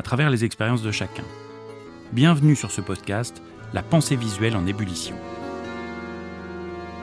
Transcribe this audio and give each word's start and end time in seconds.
à 0.00 0.02
travers 0.02 0.30
les 0.30 0.46
expériences 0.46 0.80
de 0.80 0.92
chacun. 0.92 1.26
Bienvenue 2.14 2.56
sur 2.56 2.70
ce 2.70 2.80
podcast, 2.80 3.42
La 3.74 3.82
pensée 3.82 4.16
visuelle 4.16 4.56
en 4.56 4.66
ébullition. 4.66 5.14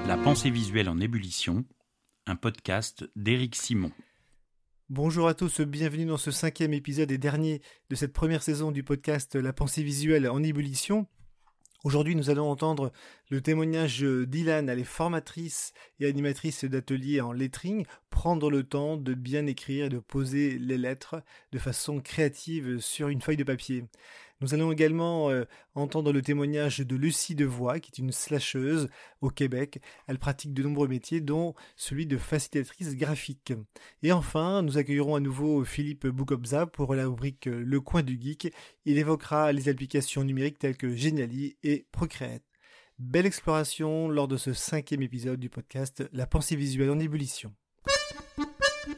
La 0.07 0.17
pensée 0.17 0.49
visuelle 0.49 0.89
en 0.89 0.99
ébullition, 0.99 1.63
un 2.25 2.35
podcast 2.35 3.07
d'Éric 3.15 3.55
Simon. 3.55 3.91
Bonjour 4.89 5.27
à 5.27 5.35
tous, 5.35 5.61
bienvenue 5.61 6.07
dans 6.07 6.17
ce 6.17 6.31
cinquième 6.31 6.73
épisode 6.73 7.11
et 7.11 7.19
dernier 7.19 7.61
de 7.91 7.95
cette 7.95 8.13
première 8.13 8.41
saison 8.41 8.71
du 8.71 8.81
podcast 8.81 9.35
La 9.35 9.53
pensée 9.53 9.83
visuelle 9.83 10.27
en 10.27 10.41
ébullition. 10.41 11.05
Aujourd'hui, 11.87 12.17
nous 12.17 12.29
allons 12.29 12.51
entendre 12.51 12.91
le 13.29 13.39
témoignage 13.39 14.01
d'Ilan, 14.03 14.67
elle 14.67 14.79
est 14.79 14.83
formatrice 14.83 15.71
et 16.01 16.05
animatrice 16.05 16.65
d'ateliers 16.65 17.21
en 17.21 17.31
lettering, 17.31 17.85
prendre 18.09 18.51
le 18.51 18.63
temps 18.63 18.97
de 18.97 19.13
bien 19.13 19.45
écrire 19.45 19.85
et 19.85 19.89
de 19.89 19.99
poser 19.99 20.59
les 20.59 20.77
lettres 20.77 21.23
de 21.53 21.59
façon 21.59 22.01
créative 22.01 22.81
sur 22.81 23.07
une 23.07 23.21
feuille 23.21 23.37
de 23.37 23.45
papier. 23.45 23.85
Nous 24.39 24.53
allons 24.53 24.71
également 24.71 25.31
euh, 25.31 25.45
entendre 25.73 26.13
le 26.13 26.21
témoignage 26.21 26.79
de 26.79 26.95
Lucie 26.95 27.33
Devoix, 27.33 27.79
qui 27.79 27.91
est 27.91 27.97
une 27.97 28.11
slasheuse 28.11 28.87
au 29.21 29.29
Québec. 29.29 29.79
Elle 30.05 30.19
pratique 30.19 30.53
de 30.53 30.61
nombreux 30.61 30.87
métiers, 30.87 31.21
dont 31.21 31.55
celui 31.75 32.05
de 32.05 32.17
facilitatrice 32.17 32.95
graphique. 32.95 33.53
Et 34.03 34.11
enfin, 34.11 34.61
nous 34.61 34.77
accueillerons 34.77 35.15
à 35.15 35.19
nouveau 35.19 35.63
Philippe 35.63 36.05
Boukobza 36.05 36.67
pour 36.67 36.93
la 36.93 37.07
rubrique 37.07 37.45
Le 37.45 37.81
coin 37.81 38.03
du 38.03 38.19
geek. 38.21 38.53
Il 38.85 38.99
évoquera 38.99 39.51
les 39.51 39.69
applications 39.69 40.23
numériques 40.23 40.59
telles 40.59 40.77
que 40.77 40.95
Geniali 40.95 41.57
et 41.63 41.87
Procreate. 41.91 42.43
Belle 42.99 43.25
exploration 43.25 44.07
lors 44.07 44.27
de 44.27 44.37
ce 44.37 44.53
cinquième 44.53 45.01
épisode 45.01 45.39
du 45.39 45.49
podcast 45.49 46.07
La 46.13 46.27
pensée 46.27 46.55
visuelle 46.55 46.91
en 46.91 46.99
ébullition. 46.99 47.53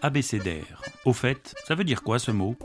Abécédaire. 0.01 0.81
Au 1.05 1.13
fait, 1.13 1.55
ça 1.65 1.75
veut 1.75 1.83
dire 1.83 2.03
quoi 2.03 2.19
ce 2.19 2.31
mot? 2.31 2.55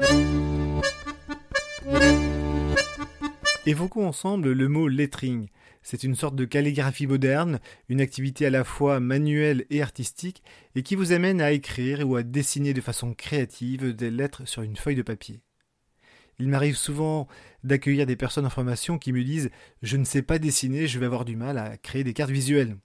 Évoquons 3.67 4.07
ensemble 4.07 4.53
le 4.53 4.69
mot 4.69 4.89
lettering. 4.89 5.49
C'est 5.83 6.05
une 6.05 6.17
sorte 6.17 6.37
de 6.37 6.45
calligraphie 6.45 7.07
moderne, 7.07 7.61
une 7.89 8.03
activité 8.03 8.45
à 8.45 8.51
la 8.51 8.63
fois 8.63 9.01
manuelle 9.01 9.65
et 9.71 9.81
artistique, 9.81 10.43
et 10.75 10.83
qui 10.83 10.97
vous 10.97 11.13
amène 11.13 11.41
à 11.41 11.53
écrire 11.53 12.07
ou 12.07 12.17
à 12.17 12.23
dessiner 12.23 12.75
de 12.75 12.83
façon 12.83 13.15
créative 13.15 13.97
des 13.97 14.11
lettres 14.11 14.47
sur 14.47 14.61
une 14.61 14.77
feuille 14.77 14.97
de 14.97 15.03
papier. 15.03 15.41
Il 16.39 16.49
m'arrive 16.49 16.77
souvent 16.77 17.27
d'accueillir 17.63 18.05
des 18.05 18.17
personnes 18.17 18.45
en 18.45 18.51
formation 18.51 18.99
qui 18.99 19.13
me 19.13 19.25
disent 19.25 19.51
Je 19.83 19.97
ne 19.97 20.05
sais 20.05 20.23
pas 20.23 20.39
dessiner, 20.39 20.87
je 20.87 20.99
vais 20.99 21.07
avoir 21.07 21.25
du 21.25 21.37
mal 21.37 21.57
à 21.57 21.79
créer 21.79 22.05
des 22.05 22.13
cartes 22.13 22.31
visuelles. 22.31 22.77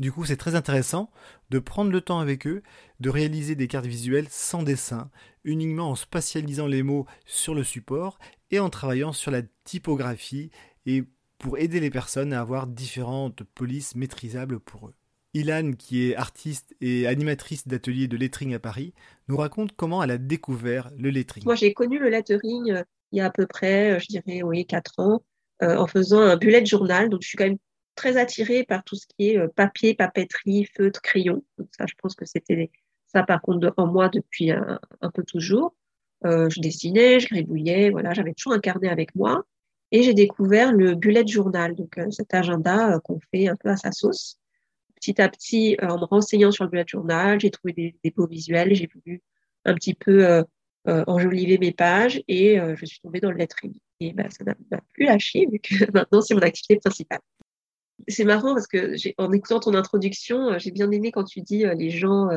Du 0.00 0.10
coup, 0.10 0.24
c'est 0.24 0.36
très 0.36 0.56
intéressant 0.56 1.10
de 1.50 1.60
prendre 1.60 1.92
le 1.92 2.00
temps 2.00 2.18
avec 2.18 2.48
eux 2.48 2.62
de 2.98 3.10
réaliser 3.10 3.54
des 3.54 3.68
cartes 3.68 3.86
visuelles 3.86 4.28
sans 4.28 4.64
dessin, 4.64 5.08
uniquement 5.44 5.90
en 5.90 5.94
spatialisant 5.94 6.66
les 6.66 6.82
mots 6.82 7.06
sur 7.26 7.54
le 7.54 7.62
support 7.62 8.18
et 8.50 8.58
en 8.58 8.70
travaillant 8.70 9.12
sur 9.12 9.30
la 9.30 9.42
typographie 9.64 10.50
et 10.86 11.04
pour 11.38 11.58
aider 11.58 11.80
les 11.80 11.90
personnes 11.90 12.32
à 12.32 12.40
avoir 12.40 12.66
différentes 12.66 13.42
polices 13.42 13.94
maîtrisables 13.94 14.60
pour 14.60 14.88
eux. 14.88 14.94
Ilan, 15.32 15.72
qui 15.72 16.10
est 16.10 16.16
artiste 16.16 16.74
et 16.80 17.06
animatrice 17.06 17.68
d'ateliers 17.68 18.08
de 18.08 18.16
lettering 18.16 18.54
à 18.54 18.58
Paris, 18.58 18.94
nous 19.28 19.36
raconte 19.36 19.72
comment 19.76 20.02
elle 20.02 20.10
a 20.10 20.18
découvert 20.18 20.90
le 20.98 21.10
lettering. 21.10 21.44
Moi, 21.44 21.54
j'ai 21.54 21.72
connu 21.72 21.98
le 21.98 22.08
lettering 22.08 22.72
euh, 22.72 22.82
il 23.12 23.18
y 23.18 23.20
a 23.20 23.26
à 23.26 23.30
peu 23.30 23.46
près, 23.46 23.92
euh, 23.92 23.98
je 24.00 24.06
dirais, 24.06 24.42
oui, 24.42 24.66
4 24.66 24.98
ans, 24.98 25.22
euh, 25.62 25.76
en 25.76 25.86
faisant 25.86 26.20
un 26.20 26.36
bullet 26.36 26.64
journal. 26.66 27.08
Donc, 27.08 27.22
je 27.22 27.28
suis 27.28 27.38
quand 27.38 27.44
même 27.44 27.58
très 27.94 28.16
attirée 28.16 28.64
par 28.64 28.82
tout 28.82 28.96
ce 28.96 29.06
qui 29.06 29.30
est 29.30 29.48
papier, 29.54 29.94
papeterie, 29.94 30.66
feutre, 30.76 31.00
crayon. 31.00 31.44
Donc, 31.58 31.68
ça, 31.76 31.86
je 31.86 31.94
pense 32.02 32.14
que 32.16 32.24
c'était 32.24 32.70
ça, 33.06 33.22
par 33.22 33.40
contre, 33.40 33.72
en 33.76 33.86
moi 33.86 34.08
depuis 34.08 34.50
un, 34.50 34.80
un 35.00 35.10
peu 35.10 35.22
toujours. 35.22 35.74
Euh, 36.24 36.48
je 36.50 36.60
dessinais, 36.60 37.20
je 37.20 37.28
gribouillais, 37.28 37.90
voilà, 37.90 38.12
j'avais 38.12 38.34
toujours 38.34 38.52
un 38.52 38.60
carnet 38.60 38.88
avec 38.88 39.14
moi. 39.14 39.44
Et 39.92 40.02
j'ai 40.02 40.14
découvert 40.14 40.72
le 40.72 40.94
bullet 40.94 41.26
journal, 41.26 41.74
donc 41.74 41.98
euh, 41.98 42.10
cet 42.10 42.32
agenda 42.34 42.94
euh, 42.94 43.00
qu'on 43.00 43.18
fait 43.32 43.48
un 43.48 43.56
peu 43.56 43.70
à 43.70 43.76
sa 43.76 43.90
sauce. 43.90 44.38
Petit 44.94 45.20
à 45.20 45.28
petit, 45.28 45.76
en 45.82 45.98
me 45.98 46.04
renseignant 46.04 46.52
sur 46.52 46.64
le 46.64 46.70
bullet 46.70 46.84
journal, 46.86 47.40
j'ai 47.40 47.50
trouvé 47.50 47.72
des, 47.72 47.96
des 48.04 48.10
beaux 48.10 48.26
visuels, 48.26 48.74
j'ai 48.74 48.88
voulu 48.94 49.22
un 49.64 49.74
petit 49.74 49.94
peu 49.94 50.44
enjoliver 50.86 51.56
mes 51.58 51.72
pages 51.72 52.22
et 52.28 52.58
je 52.76 52.84
suis 52.84 53.00
tombée 53.00 53.20
dans 53.20 53.30
le 53.30 53.38
lettering. 53.38 53.72
Et 54.00 54.12
ben, 54.12 54.28
ça 54.30 54.44
n'a 54.44 54.54
plus 54.92 55.06
lâché 55.06 55.46
vu 55.50 55.58
que 55.58 55.90
maintenant 55.94 56.20
c'est 56.20 56.34
mon 56.34 56.42
activité 56.42 56.76
principale. 56.76 57.20
C'est 58.08 58.24
marrant 58.24 58.52
parce 58.52 58.66
que 58.66 58.94
en 59.16 59.32
écoutant 59.32 59.60
ton 59.60 59.74
introduction, 59.74 60.58
j'ai 60.58 60.70
bien 60.70 60.90
aimé 60.90 61.12
quand 61.12 61.24
tu 61.24 61.40
dis 61.40 61.64
les 61.64 61.90
gens 61.90 62.28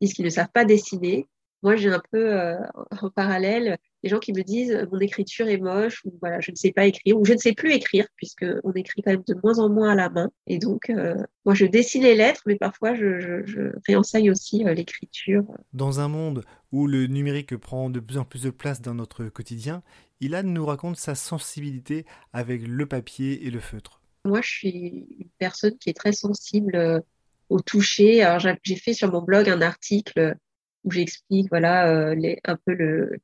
disent 0.00 0.14
qu'ils 0.14 0.24
ne 0.24 0.30
savent 0.30 0.52
pas 0.52 0.64
dessiner. 0.64 1.26
Moi, 1.62 1.76
j'ai 1.76 1.90
un 1.90 2.02
peu 2.10 2.34
euh, 2.34 2.58
en 3.00 3.10
parallèle 3.10 3.78
des 4.02 4.08
gens 4.08 4.18
qui 4.18 4.32
me 4.32 4.42
disent 4.42 4.86
mon 4.90 4.98
écriture 4.98 5.48
est 5.48 5.58
moche 5.58 6.04
ou 6.04 6.12
voilà, 6.20 6.40
je 6.40 6.50
ne 6.50 6.56
sais 6.56 6.72
pas 6.72 6.86
écrire 6.86 7.16
ou 7.16 7.24
je 7.24 7.34
ne 7.34 7.38
sais 7.38 7.52
plus 7.52 7.72
écrire 7.72 8.06
puisque 8.16 8.44
on 8.64 8.72
écrit 8.72 9.02
quand 9.02 9.12
même 9.12 9.22
de 9.26 9.36
moins 9.42 9.60
en 9.60 9.68
moins 9.68 9.90
à 9.90 9.94
la 9.94 10.10
main. 10.10 10.30
Et 10.48 10.58
donc, 10.58 10.90
euh, 10.90 11.14
moi, 11.44 11.54
je 11.54 11.66
dessine 11.66 12.02
les 12.02 12.16
lettres, 12.16 12.42
mais 12.46 12.56
parfois 12.56 12.94
je, 12.94 13.72
réenseigne 13.86 14.30
aussi 14.30 14.66
euh, 14.66 14.74
l'écriture. 14.74 15.44
Dans 15.72 16.00
un 16.00 16.08
monde 16.08 16.44
où 16.72 16.88
le 16.88 17.06
numérique 17.06 17.56
prend 17.56 17.90
de 17.90 18.00
plus 18.00 18.18
en 18.18 18.24
plus 18.24 18.42
de 18.42 18.50
place 18.50 18.82
dans 18.82 18.94
notre 18.94 19.26
quotidien, 19.26 19.82
Ilan 20.20 20.42
nous 20.42 20.66
raconte 20.66 20.96
sa 20.96 21.14
sensibilité 21.14 22.06
avec 22.32 22.66
le 22.66 22.86
papier 22.86 23.46
et 23.46 23.50
le 23.50 23.60
feutre. 23.60 24.00
Moi, 24.24 24.40
je 24.42 24.50
suis 24.50 25.06
une 25.18 25.28
personne 25.38 25.78
qui 25.78 25.90
est 25.90 25.96
très 25.96 26.12
sensible 26.12 27.02
au 27.48 27.60
toucher. 27.60 28.22
Alors, 28.22 28.56
j'ai 28.62 28.76
fait 28.76 28.94
sur 28.94 29.10
mon 29.12 29.20
blog 29.20 29.48
un 29.48 29.60
article 29.60 30.36
où 30.84 30.90
j'explique 30.90 31.48
voilà 31.50 31.88
euh, 31.88 32.14
les, 32.14 32.40
un 32.44 32.56
peu 32.56 32.74
le, 32.74 33.18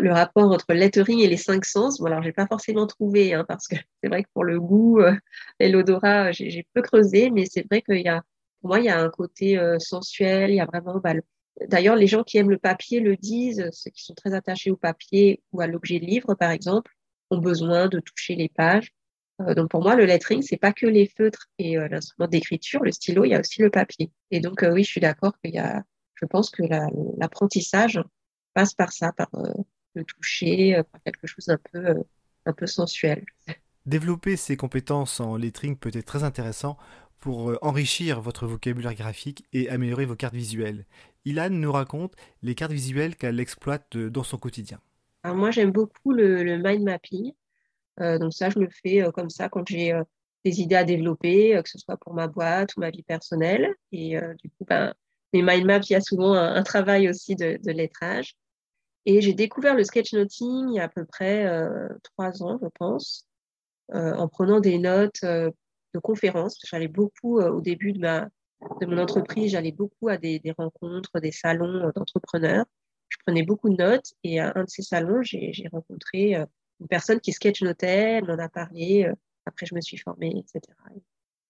le 0.00 0.12
rapport 0.12 0.50
entre 0.50 0.72
lettering 0.72 1.20
et 1.20 1.28
les 1.28 1.36
cinq 1.36 1.64
sens. 1.64 1.98
Bon, 1.98 2.06
alors, 2.06 2.22
j'ai 2.22 2.32
pas 2.32 2.46
forcément 2.46 2.86
trouvé, 2.86 3.34
hein, 3.34 3.44
parce 3.46 3.68
que 3.68 3.76
c'est 4.02 4.08
vrai 4.08 4.22
que 4.22 4.28
pour 4.32 4.44
le 4.44 4.60
goût 4.60 5.00
euh, 5.00 5.14
et 5.60 5.68
l'odorat, 5.68 6.32
j'ai 6.32 6.66
peu 6.72 6.82
creusé, 6.82 7.30
mais 7.30 7.46
c'est 7.46 7.66
vrai 7.68 7.82
qu'il 7.82 8.00
y 8.00 8.08
a, 8.08 8.22
pour 8.60 8.70
moi, 8.70 8.80
il 8.80 8.86
y 8.86 8.88
a 8.88 9.00
un 9.00 9.10
côté 9.10 9.58
euh, 9.58 9.78
sensuel, 9.78 10.50
il 10.50 10.56
y 10.56 10.60
a 10.60 10.66
vraiment, 10.66 10.98
bah, 10.98 11.14
d'ailleurs, 11.68 11.96
les 11.96 12.06
gens 12.06 12.22
qui 12.22 12.38
aiment 12.38 12.50
le 12.50 12.58
papier 12.58 13.00
le 13.00 13.16
disent, 13.16 13.68
ceux 13.72 13.90
qui 13.90 14.02
sont 14.04 14.14
très 14.14 14.34
attachés 14.34 14.70
au 14.70 14.76
papier 14.76 15.42
ou 15.52 15.60
à 15.60 15.66
l'objet 15.66 15.98
livre, 15.98 16.34
par 16.34 16.50
exemple, 16.50 16.92
ont 17.30 17.38
besoin 17.38 17.88
de 17.88 18.00
toucher 18.00 18.36
les 18.36 18.48
pages. 18.48 18.92
donc 19.56 19.70
pour 19.70 19.82
moi, 19.82 19.96
le 19.96 20.04
lettering, 20.06 20.42
c'est 20.42 20.56
pas 20.56 20.72
que 20.72 20.86
les 20.86 21.06
feutres 21.06 21.48
et 21.58 21.76
l'instrument 21.76 22.28
d'écriture, 22.28 22.82
le 22.82 22.92
stylo, 22.92 23.24
il 23.24 23.30
y 23.30 23.34
a 23.34 23.40
aussi 23.40 23.62
le 23.62 23.70
papier. 23.70 24.10
Et 24.30 24.40
donc 24.40 24.64
oui, 24.70 24.84
je 24.84 24.90
suis 24.90 25.00
d'accord 25.00 25.32
qu'il 25.42 25.54
y 25.54 25.58
a, 25.58 25.82
je 26.16 26.26
pense 26.26 26.50
que 26.50 26.62
l'apprentissage 27.18 28.00
passe 28.54 28.74
par 28.74 28.92
ça, 28.92 29.12
par 29.12 29.28
euh, 29.34 29.52
le 29.94 30.04
toucher, 30.04 30.76
euh, 30.76 30.82
par 30.82 31.02
quelque 31.02 31.26
chose 31.26 31.46
d'un 31.46 31.58
peu, 31.72 31.86
euh, 31.86 32.02
un 32.46 32.52
peu 32.52 32.66
sensuel. 32.66 33.24
Développer 33.84 34.36
ses 34.36 34.56
compétences 34.56 35.20
en 35.20 35.36
lettering 35.36 35.76
peut 35.76 35.90
être 35.92 36.06
très 36.06 36.24
intéressant 36.24 36.76
pour 37.20 37.56
enrichir 37.62 38.20
votre 38.20 38.46
vocabulaire 38.46 38.94
graphique 38.94 39.44
et 39.52 39.68
améliorer 39.68 40.06
vos 40.06 40.16
cartes 40.16 40.34
visuelles. 40.34 40.86
Ilan 41.24 41.50
nous 41.50 41.72
raconte 41.72 42.14
les 42.42 42.54
cartes 42.54 42.72
visuelles 42.72 43.16
qu'elle 43.16 43.40
exploite 43.40 43.96
dans 43.96 44.22
son 44.22 44.38
quotidien. 44.38 44.80
Alors 45.22 45.36
moi, 45.36 45.50
j'aime 45.50 45.70
beaucoup 45.70 46.12
le, 46.12 46.58
mind 46.58 46.84
mapping. 46.84 47.32
donc 47.98 48.32
ça, 48.32 48.50
je 48.50 48.58
le 48.58 48.68
fais 48.70 49.04
comme 49.14 49.30
ça 49.30 49.48
quand 49.48 49.66
j'ai 49.68 49.98
des 50.44 50.60
idées 50.60 50.76
à 50.76 50.84
développer, 50.84 51.60
que 51.64 51.68
ce 51.68 51.78
soit 51.78 51.96
pour 51.96 52.14
ma 52.14 52.28
boîte 52.28 52.76
ou 52.76 52.80
ma 52.80 52.90
vie 52.90 53.02
personnelle. 53.02 53.74
Et 53.92 54.16
du 54.42 54.50
coup, 54.50 54.64
ben, 54.68 54.94
mais 55.32 55.42
mind 55.42 55.66
map, 55.66 55.78
il 55.78 55.92
y 55.92 55.96
a 55.96 56.00
souvent 56.00 56.34
un, 56.34 56.62
travail 56.62 57.08
aussi 57.08 57.36
de, 57.36 57.58
lettrage. 57.70 58.36
Et 59.04 59.20
j'ai 59.20 59.34
découvert 59.34 59.74
le 59.74 59.84
sketchnoting 59.84 60.70
il 60.70 60.74
y 60.74 60.80
a 60.80 60.84
à 60.84 60.88
peu 60.88 61.04
près 61.04 61.46
euh, 61.46 61.88
trois 62.02 62.42
ans, 62.42 62.58
je 62.60 62.68
pense, 62.78 63.28
euh, 63.94 64.14
en 64.14 64.28
prenant 64.28 64.60
des 64.60 64.78
notes 64.78 65.22
euh, 65.24 65.50
de 65.94 66.00
conférences. 66.00 66.58
J'allais 66.64 66.88
beaucoup 66.88 67.40
au 67.40 67.60
début 67.60 67.92
de, 67.92 68.00
ma, 68.00 68.28
de 68.80 68.86
mon 68.86 68.98
entreprise, 68.98 69.52
j'allais 69.52 69.72
beaucoup 69.72 70.08
à 70.08 70.16
des, 70.16 70.40
rencontres, 70.58 71.20
des 71.20 71.32
salons 71.32 71.90
d'entrepreneurs. 71.94 72.66
Je 73.08 73.18
prenais 73.24 73.44
beaucoup 73.44 73.68
de 73.68 73.76
notes 73.76 74.12
et 74.24 74.40
à 74.40 74.52
un 74.56 74.64
de 74.64 74.70
ces 74.70 74.82
salons, 74.82 75.22
j'ai 75.22 75.68
rencontré 75.72 76.34
une 76.34 76.88
personne 76.88 77.20
qui 77.20 77.32
sketchnotait, 77.32 78.18
elle 78.18 78.24
m'en 78.24 78.38
a 78.38 78.48
parlé. 78.48 79.08
après, 79.44 79.66
je 79.66 79.76
me 79.76 79.80
suis 79.80 79.96
formée, 79.96 80.34
etc. 80.36 80.60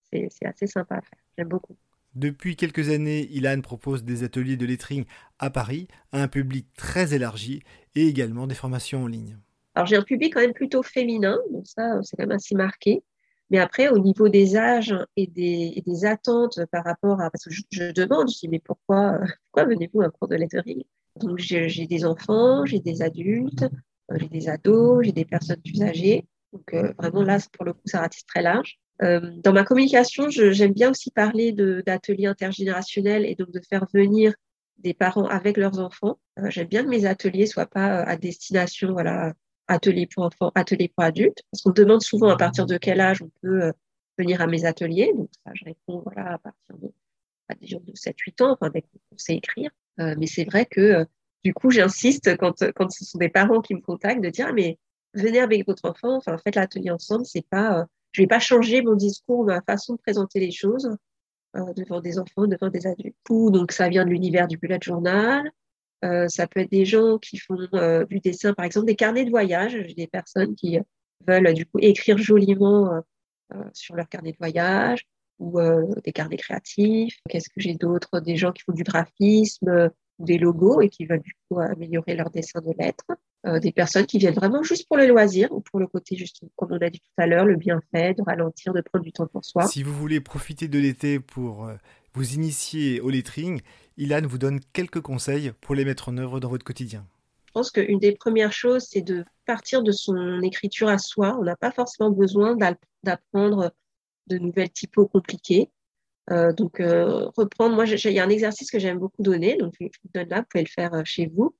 C'est 0.02 0.46
assez 0.46 0.67
sympa 0.67 0.96
à 0.96 1.00
faire. 1.00 1.19
J'aime 1.38 1.49
beaucoup. 1.49 1.76
Depuis 2.16 2.56
quelques 2.56 2.88
années, 2.88 3.28
Ilan 3.30 3.60
propose 3.60 4.02
des 4.02 4.24
ateliers 4.24 4.56
de 4.56 4.64
lettering 4.64 5.04
à 5.38 5.50
Paris 5.50 5.86
à 6.12 6.22
un 6.22 6.28
public 6.28 6.66
très 6.74 7.12
élargi 7.12 7.62
et 7.94 8.06
également 8.06 8.46
des 8.46 8.54
formations 8.54 9.02
en 9.02 9.06
ligne. 9.06 9.36
Alors, 9.74 9.86
j'ai 9.86 9.96
un 9.96 10.02
public 10.02 10.32
quand 10.32 10.40
même 10.40 10.54
plutôt 10.54 10.82
féminin, 10.82 11.38
donc 11.52 11.66
ça, 11.66 12.00
c'est 12.02 12.16
quand 12.16 12.22
même 12.22 12.36
assez 12.36 12.54
marqué. 12.54 13.04
Mais 13.50 13.58
après, 13.58 13.90
au 13.90 13.98
niveau 13.98 14.30
des 14.30 14.56
âges 14.56 14.96
et 15.16 15.26
des, 15.26 16.04
attentes 16.06 16.58
par 16.72 16.84
rapport 16.84 17.20
à... 17.20 17.30
Parce 17.30 17.44
que 17.44 17.50
je, 17.50 17.92
demande, 17.92 18.30
je 18.30 18.38
dis, 18.38 18.48
mais 18.48 18.60
pourquoi, 18.60 19.20
pourquoi 19.44 19.68
venez-vous 19.68 20.00
à 20.00 20.06
un 20.06 20.10
cours 20.10 20.28
de 20.28 20.36
lettering? 20.36 20.84
Donc, 21.16 21.36
j'ai 21.36 21.86
des 21.86 22.06
enfants, 22.06 22.64
j'ai 22.64 22.80
des 22.80 23.02
adultes, 23.02 23.64
euh, 24.10 24.16
j'ai 24.18 24.28
des 24.28 24.48
ados, 24.48 25.04
j'ai 25.04 25.12
des 25.12 25.26
personnes 25.26 25.60
plus 25.60 25.82
âgées. 25.82 26.26
Donc, 26.54 26.72
euh, 26.72 26.94
vraiment, 26.98 27.20
là, 27.20 27.36
pour 27.52 27.66
le 27.66 27.74
coup, 27.74 27.82
ça 27.84 28.00
ratisse 28.00 28.24
très 28.24 28.40
large. 28.40 28.78
Euh, 29.02 29.31
dans 29.43 29.52
ma 29.52 29.64
communication, 29.64 30.28
j'aime 30.31 30.72
bien 30.72 30.90
aussi 30.90 31.10
parler 31.10 31.52
d'ateliers 31.52 32.26
intergénérationnels 32.26 33.26
et 33.26 33.34
donc 33.34 33.50
de 33.50 33.60
faire 33.69 33.87
venir 33.93 34.34
des 34.78 34.94
parents 34.94 35.26
avec 35.26 35.56
leurs 35.56 35.78
enfants. 35.81 36.19
j'aime 36.48 36.69
bien 36.69 36.84
que 36.84 36.88
mes 36.88 37.06
ateliers 37.06 37.46
soient 37.46 37.66
pas 37.66 38.02
à 38.02 38.16
destination, 38.16 38.93
voilà, 38.93 39.32
atelier 39.69 40.06
pour 40.06 40.25
enfants, 40.25 40.52
atelier 40.54 40.88
pour 40.94 41.04
adultes, 41.04 41.43
parce 41.50 41.62
qu'on 41.62 41.70
demande 41.70 42.02
souvent 42.02 42.28
à 42.28 42.37
partir 42.37 42.66
de 42.66 42.76
quel 42.76 43.00
âge 43.00 43.22
on 43.22 43.31
peut 43.43 43.64
euh, 43.64 43.72
venir 44.19 44.40
à 44.40 44.46
mes 44.46 44.64
ateliers. 44.64 45.12
Donc 45.14 45.28
ça, 45.44 45.52
je 45.54 45.64
réponds 45.64 46.02
voilà 46.04 46.34
à 46.34 46.38
partir 46.38 46.76
de 46.78 46.92
de 47.49 47.92
7-8 47.92 48.42
ans, 48.42 48.52
enfin 48.52 48.70
dès 48.70 48.82
qu'on 48.82 49.16
sait 49.16 49.37
écrire. 49.37 49.70
Euh, 50.00 50.16
mais 50.19 50.26
c'est 50.26 50.44
vrai 50.44 50.66
que 50.66 50.81
euh, 50.81 51.04
du 51.44 51.54
coup, 51.54 51.70
j'insiste 51.70 52.37
quand 52.38 52.64
quand 52.75 52.90
ce 52.90 53.04
sont 53.04 53.19
des 53.19 53.28
parents 53.28 53.60
qui 53.60 53.75
me 53.75 53.81
contactent 53.81 54.22
de 54.22 54.31
dire 54.31 54.52
mais 54.52 54.78
venez 55.14 55.38
avec 55.38 55.66
votre 55.66 55.88
enfant, 55.88 56.16
enfin 56.16 56.37
faites 56.38 56.56
l'atelier 56.56 56.90
ensemble. 56.90 57.25
C'est 57.25 57.46
pas, 57.49 57.87
je 58.16 58.22
vais 58.22 58.26
pas 58.26 58.38
changer 58.38 58.80
mon 58.80 58.94
discours, 58.94 59.44
ma 59.44 59.60
façon 59.60 59.92
de 59.92 59.98
présenter 59.98 60.40
les 60.40 60.50
choses 60.50 60.88
devant 61.76 62.00
des 62.00 62.18
enfants, 62.18 62.46
devant 62.46 62.70
des 62.70 62.86
adultes. 62.86 63.14
Donc 63.28 63.72
ça 63.72 63.90
vient 63.90 64.06
de 64.06 64.10
l'univers 64.10 64.48
du 64.48 64.56
bullet 64.56 64.78
journal. 64.82 65.50
Euh, 66.02 66.28
ça 66.28 66.46
peut 66.46 66.60
être 66.60 66.70
des 66.70 66.86
gens 66.86 67.18
qui 67.18 67.36
font 67.36 67.58
euh, 67.74 68.06
du 68.06 68.20
dessin, 68.20 68.54
par 68.54 68.64
exemple, 68.64 68.86
des 68.86 68.96
carnets 68.96 69.26
de 69.26 69.30
voyage. 69.30 69.72
J'ai 69.72 69.94
des 69.94 70.06
personnes 70.06 70.54
qui 70.54 70.78
veulent 71.28 71.52
du 71.52 71.66
coup 71.66 71.78
écrire 71.80 72.16
joliment 72.16 73.02
euh, 73.52 73.64
sur 73.74 73.96
leur 73.96 74.08
carnet 74.08 74.32
de 74.32 74.38
voyage 74.38 75.06
ou 75.38 75.60
des 76.02 76.12
carnets 76.12 76.38
créatifs. 76.38 77.18
Qu'est-ce 77.28 77.50
que 77.50 77.60
j'ai 77.60 77.74
d'autre? 77.74 78.20
Des 78.20 78.36
gens 78.36 78.52
qui 78.52 78.62
font 78.62 78.72
du 78.72 78.84
graphisme, 78.84 79.90
des 80.18 80.38
logos 80.38 80.80
et 80.80 80.88
qui 80.88 81.04
veulent 81.04 81.20
du 81.20 81.34
coup 81.48 81.60
améliorer 81.60 82.14
leur 82.14 82.30
dessin 82.30 82.62
de 82.62 82.72
lettres. 82.78 83.04
Des 83.44 83.70
personnes 83.70 84.06
qui 84.06 84.18
viennent 84.18 84.34
vraiment 84.34 84.62
juste 84.64 84.88
pour 84.88 84.96
le 84.96 85.06
loisir 85.06 85.52
ou 85.52 85.60
pour 85.60 85.78
le 85.78 85.86
côté 85.86 86.16
juste, 86.16 86.42
comme 86.56 86.72
on 86.72 86.78
a 86.78 86.90
dit 86.90 86.98
tout 86.98 87.22
à 87.22 87.28
l'heure, 87.28 87.44
le 87.44 87.54
bienfait, 87.54 88.12
de 88.14 88.22
ralentir, 88.22 88.72
de 88.72 88.80
prendre 88.80 89.04
du 89.04 89.12
temps 89.12 89.28
pour 89.28 89.44
soi. 89.44 89.68
Si 89.68 89.84
vous 89.84 89.94
voulez 89.94 90.20
profiter 90.20 90.66
de 90.66 90.78
l'été 90.80 91.20
pour 91.20 91.70
vous 92.14 92.34
initier 92.34 93.00
au 93.00 93.10
lettering, 93.10 93.60
Ilan 93.98 94.22
vous 94.24 94.38
donne 94.38 94.60
quelques 94.72 95.00
conseils 95.00 95.52
pour 95.60 95.74
les 95.74 95.84
mettre 95.84 96.08
en 96.08 96.16
œuvre 96.18 96.40
dans 96.40 96.48
votre 96.48 96.64
quotidien. 96.64 97.06
Je 97.46 97.52
pense 97.52 97.70
qu'une 97.70 97.98
des 97.98 98.12
premières 98.12 98.52
choses, 98.52 98.86
c'est 98.90 99.02
de 99.02 99.24
partir 99.46 99.82
de 99.82 99.92
son 99.92 100.42
écriture 100.42 100.88
à 100.88 100.98
soi. 100.98 101.36
On 101.40 101.44
n'a 101.44 101.56
pas 101.56 101.70
forcément 101.70 102.10
besoin 102.10 102.56
d'apprendre 103.02 103.72
de 104.26 104.38
nouvelles 104.38 104.70
typos 104.70 105.06
compliquées. 105.06 105.70
Euh, 106.30 106.52
donc, 106.52 106.80
euh, 106.80 107.30
reprendre, 107.36 107.74
moi, 107.74 107.86
il 107.86 108.12
y 108.12 108.18
a 108.18 108.24
un 108.24 108.28
exercice 108.28 108.70
que 108.70 108.78
j'aime 108.78 108.98
beaucoup 108.98 109.22
donner, 109.22 109.56
donc 109.56 109.74
je 109.80 109.86
vous 109.86 110.10
donne 110.12 110.28
là, 110.28 110.40
vous 110.40 110.46
pouvez 110.50 110.64
le 110.64 110.70
faire 110.70 110.92
euh, 110.92 111.02
chez 111.04 111.26
vous. 111.34 111.54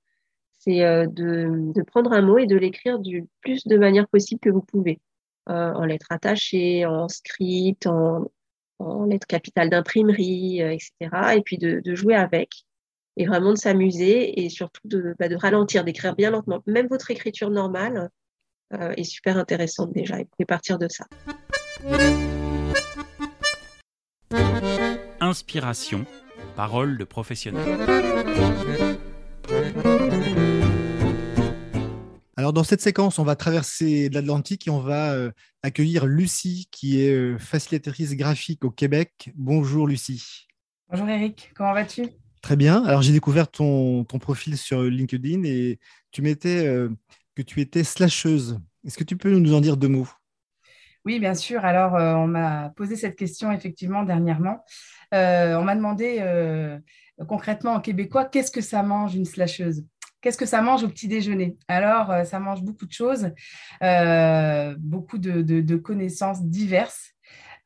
C'est 0.67 0.81
de, 0.81 1.73
de, 1.73 1.83
prendre 1.83 2.13
un 2.13 2.23
mot 2.23 2.39
et 2.39 2.47
de 2.47 2.57
l'écrire 2.57 2.99
du 2.99 3.27
plus 3.41 3.67
de 3.67 3.77
manière 3.77 4.09
possible 4.09 4.41
que 4.41 4.51
vous 4.51 4.63
pouvez, 4.63 5.01
en 5.47 5.85
lettres 5.85 6.11
attachées, 6.11 6.85
en 6.85 7.09
script, 7.09 7.87
en, 7.87 8.29
lettres 9.09 9.27
capitales 9.27 9.71
d'imprimerie, 9.71 10.63
euh, 10.63 10.73
etc. 10.73 11.37
Et 11.37 11.43
puis 11.43 11.59
de, 11.59 11.95
jouer 11.95 12.15
avec 12.15 12.51
et 13.17 13.27
vraiment 13.27 13.53
de 13.53 13.59
s'amuser 13.59 14.45
et 14.45 14.51
surtout 14.51 14.83
de, 14.85 15.15
bah, 15.19 15.29
de 15.29 15.37
ralentir, 15.37 15.85
d'écrire 15.85 16.15
bien 16.15 16.31
lentement. 16.31 16.63
Même 16.67 16.87
votre 16.87 17.11
écriture 17.11 17.51
normale 17.51 18.11
euh, 18.75 18.93
est 18.97 19.05
super 19.05 19.39
intéressante 19.39 19.93
déjà 19.93 20.19
et 20.21 20.25
vous 20.25 20.31
pouvez 20.37 20.47
partir 20.47 20.79
de 20.79 20.89
ça. 20.89 21.07
Inspiration, 25.21 26.05
parole 26.57 26.99
de 26.99 27.05
professionnel. 27.05 27.79
Alors 32.38 32.53
dans 32.53 32.65
cette 32.65 32.83
séquence, 32.83 33.19
on 33.19 33.25
va 33.25 33.35
traverser 33.35 34.11
l'Atlantique 34.11 34.67
et 34.69 34.71
on 34.71 34.81
va 34.81 35.15
euh, 35.15 35.31
accueillir 35.62 36.05
Lucie, 36.05 36.69
qui 36.71 37.00
est 37.00 37.11
euh, 37.11 37.38
facilitatrice 37.38 38.15
graphique 38.15 38.62
au 38.62 38.71
Québec. 38.71 39.31
Bonjour 39.37 39.87
Lucie. 39.87 40.47
Bonjour 40.91 41.09
Eric, 41.09 41.53
comment 41.56 41.73
vas-tu? 41.73 42.11
Très 42.43 42.56
bien. 42.56 42.85
Alors 42.85 43.00
j'ai 43.00 43.15
découvert 43.15 43.50
ton, 43.50 44.05
profil 44.05 44.59
sur 44.59 44.83
LinkedIn 44.83 45.44
et 45.44 45.79
tu 46.11 46.21
mettais 46.21 46.67
euh, 46.67 46.91
que 47.35 47.41
tu 47.41 47.62
étais 47.62 47.85
slasheuse. 47.85 48.61
Est-ce 48.85 48.99
que 48.99 49.05
tu 49.05 49.17
peux 49.17 49.35
nous 49.39 49.55
en 49.55 49.62
dire 49.62 49.79
deux 49.79 49.89
mots? 49.89 50.09
Oui, 51.06 51.19
bien 51.19 51.35
sûr. 51.35 51.65
Alors, 51.65 51.93
on 51.93 52.27
m'a 52.27 52.71
posé 52.71 52.97
cette 52.97 53.17
question 53.17 53.53
effectivement 53.53 54.03
dernièrement. 54.03 54.65
on 55.12 55.62
m'a 55.62 55.77
demandé 55.77 56.21
concrètement 57.29 57.75
en 57.75 57.81
québécois, 57.81 58.25
qu'est-ce 58.25 58.50
que 58.50 58.61
ça 58.61 58.82
mange 58.82 59.15
une 59.15 59.25
slasheuse? 59.25 59.85
Qu'est-ce 60.26 60.38
que 60.38 60.44
ça 60.44 60.61
mange 60.61 60.82
au 60.82 60.88
petit 60.88 61.06
déjeuner? 61.06 61.56
Alors, 61.69 62.11
euh, 62.11 62.25
ça 62.25 62.40
mange 62.40 62.61
beaucoup 62.61 62.87
de 62.87 62.93
choses, 62.93 63.31
euh, 63.81 64.75
beaucoup 64.76 65.19
de, 65.19 65.76
connaissances 65.76 66.43
diverses. 66.43 67.12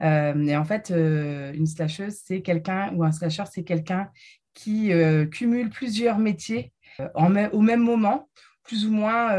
Euh, 0.02 0.46
et 0.46 0.54
en 0.54 0.66
fait, 0.66 0.90
une 0.90 1.64
slasheuse, 1.64 2.20
c'est 2.22 2.42
quelqu'un, 2.42 2.92
ou 2.94 3.02
un 3.02 3.12
slasher, 3.12 3.44
c'est 3.50 3.64
quelqu'un 3.64 4.10
qui 4.52 4.92
cumule 5.30 5.70
plusieurs 5.70 6.18
métiers 6.18 6.74
au 7.14 7.62
même 7.62 7.80
moment, 7.80 8.28
plus 8.62 8.84
ou 8.84 8.92
moins 8.92 9.34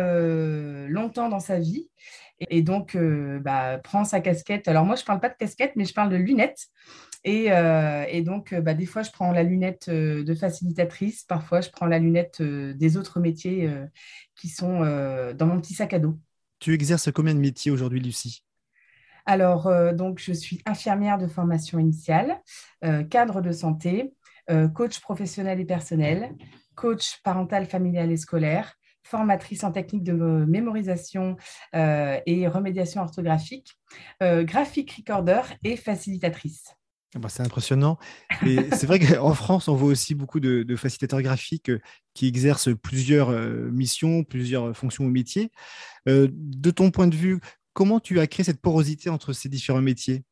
longtemps 0.87 1.29
dans 1.29 1.39
sa 1.39 1.59
vie. 1.59 1.91
Et, 2.49 2.61
donc, 2.61 2.97
bah, 3.41 3.77
prend 3.83 4.03
sa 4.03 4.19
casquette. 4.19 4.67
Alors, 4.67 4.85
moi, 4.85 4.95
je 4.95 5.01
ne 5.01 5.05
parle 5.05 5.19
pas 5.19 5.29
de 5.29 5.35
casquette, 5.37 5.73
mais 5.75 5.85
je 5.85 5.93
parle 5.93 6.09
de 6.09 6.15
lunettes. 6.15 6.69
Euh, 7.27 8.05
et, 8.09 8.21
donc, 8.21 8.53
euh, 8.53 8.61
bah, 8.61 8.73
des 8.73 8.85
fois, 8.85 9.03
je 9.03 9.11
prends 9.11 9.31
la 9.31 9.43
lunette 9.43 9.87
euh, 9.89 10.23
de 10.23 10.33
facilitatrice, 10.33 11.23
parfois, 11.23 11.61
je 11.61 11.69
prends 11.69 11.85
la 11.85 11.99
lunette 11.99 12.41
des 12.41 12.97
autres 12.97 13.19
métiers 13.19 13.69
qui 14.35 14.49
sont 14.49 14.79
dans 14.79 15.45
mon 15.45 15.59
petit 15.59 15.73
sac 15.73 15.93
à 15.93 15.99
dos. 15.99 16.17
Tu 16.59 16.73
exerces 16.73 17.11
combien 17.11 17.33
de 17.33 17.39
métiers 17.39 17.71
aujourd'hui, 17.71 17.99
Lucie? 17.99 18.43
Alors, 19.25 19.71
donc, 19.93 20.19
je 20.19 20.33
suis 20.33 20.61
infirmière 20.65 21.17
de 21.17 21.27
formation 21.27 21.79
initiale, 21.79 22.41
cadre 23.09 23.41
de 23.41 23.51
santé, 23.51 24.13
coach 24.73 24.99
professionnel 24.99 25.59
et 25.59 25.65
personnel, 25.65 26.35
coach 26.75 27.19
parental, 27.23 27.65
familial 27.65 28.11
et 28.11 28.17
scolaire, 28.17 28.73
formatrice 29.03 29.63
en 29.63 29.71
technique 29.71 30.03
de 30.03 30.13
mémorisation 30.13 31.35
et 31.73 32.47
remédiation 32.47 33.01
orthographique, 33.01 33.77
graphic 34.21 34.91
recorder 34.91 35.41
et 35.63 35.75
facilitatrice. 35.77 36.75
Ah 37.13 37.19
bah, 37.19 37.27
c'est 37.27 37.43
impressionnant. 37.43 37.97
C'est 38.41 38.85
vrai 38.85 38.99
qu'en 38.99 39.33
France, 39.33 39.67
on 39.67 39.75
voit 39.75 39.89
aussi 39.89 40.15
beaucoup 40.15 40.39
de, 40.39 40.75
facilitateurs 40.77 41.21
graphiques 41.21 41.69
euh, 41.69 41.79
qui 42.13 42.27
exercent 42.27 42.69
plusieurs 42.81 43.29
euh, 43.29 43.69
missions, 43.69 44.23
plusieurs 44.23 44.75
fonctions 44.75 45.03
ou 45.05 45.09
métiers. 45.09 45.51
Euh, 46.07 46.29
de 46.31 46.71
ton 46.71 46.89
point 46.89 47.07
de 47.07 47.15
vue, 47.15 47.41
comment 47.73 47.99
tu 47.99 48.19
as 48.21 48.27
créé 48.27 48.45
cette 48.45 48.61
porosité 48.61 49.09
entre 49.09 49.33
ces 49.33 49.49
différents 49.49 49.81
métiers? 49.81 50.23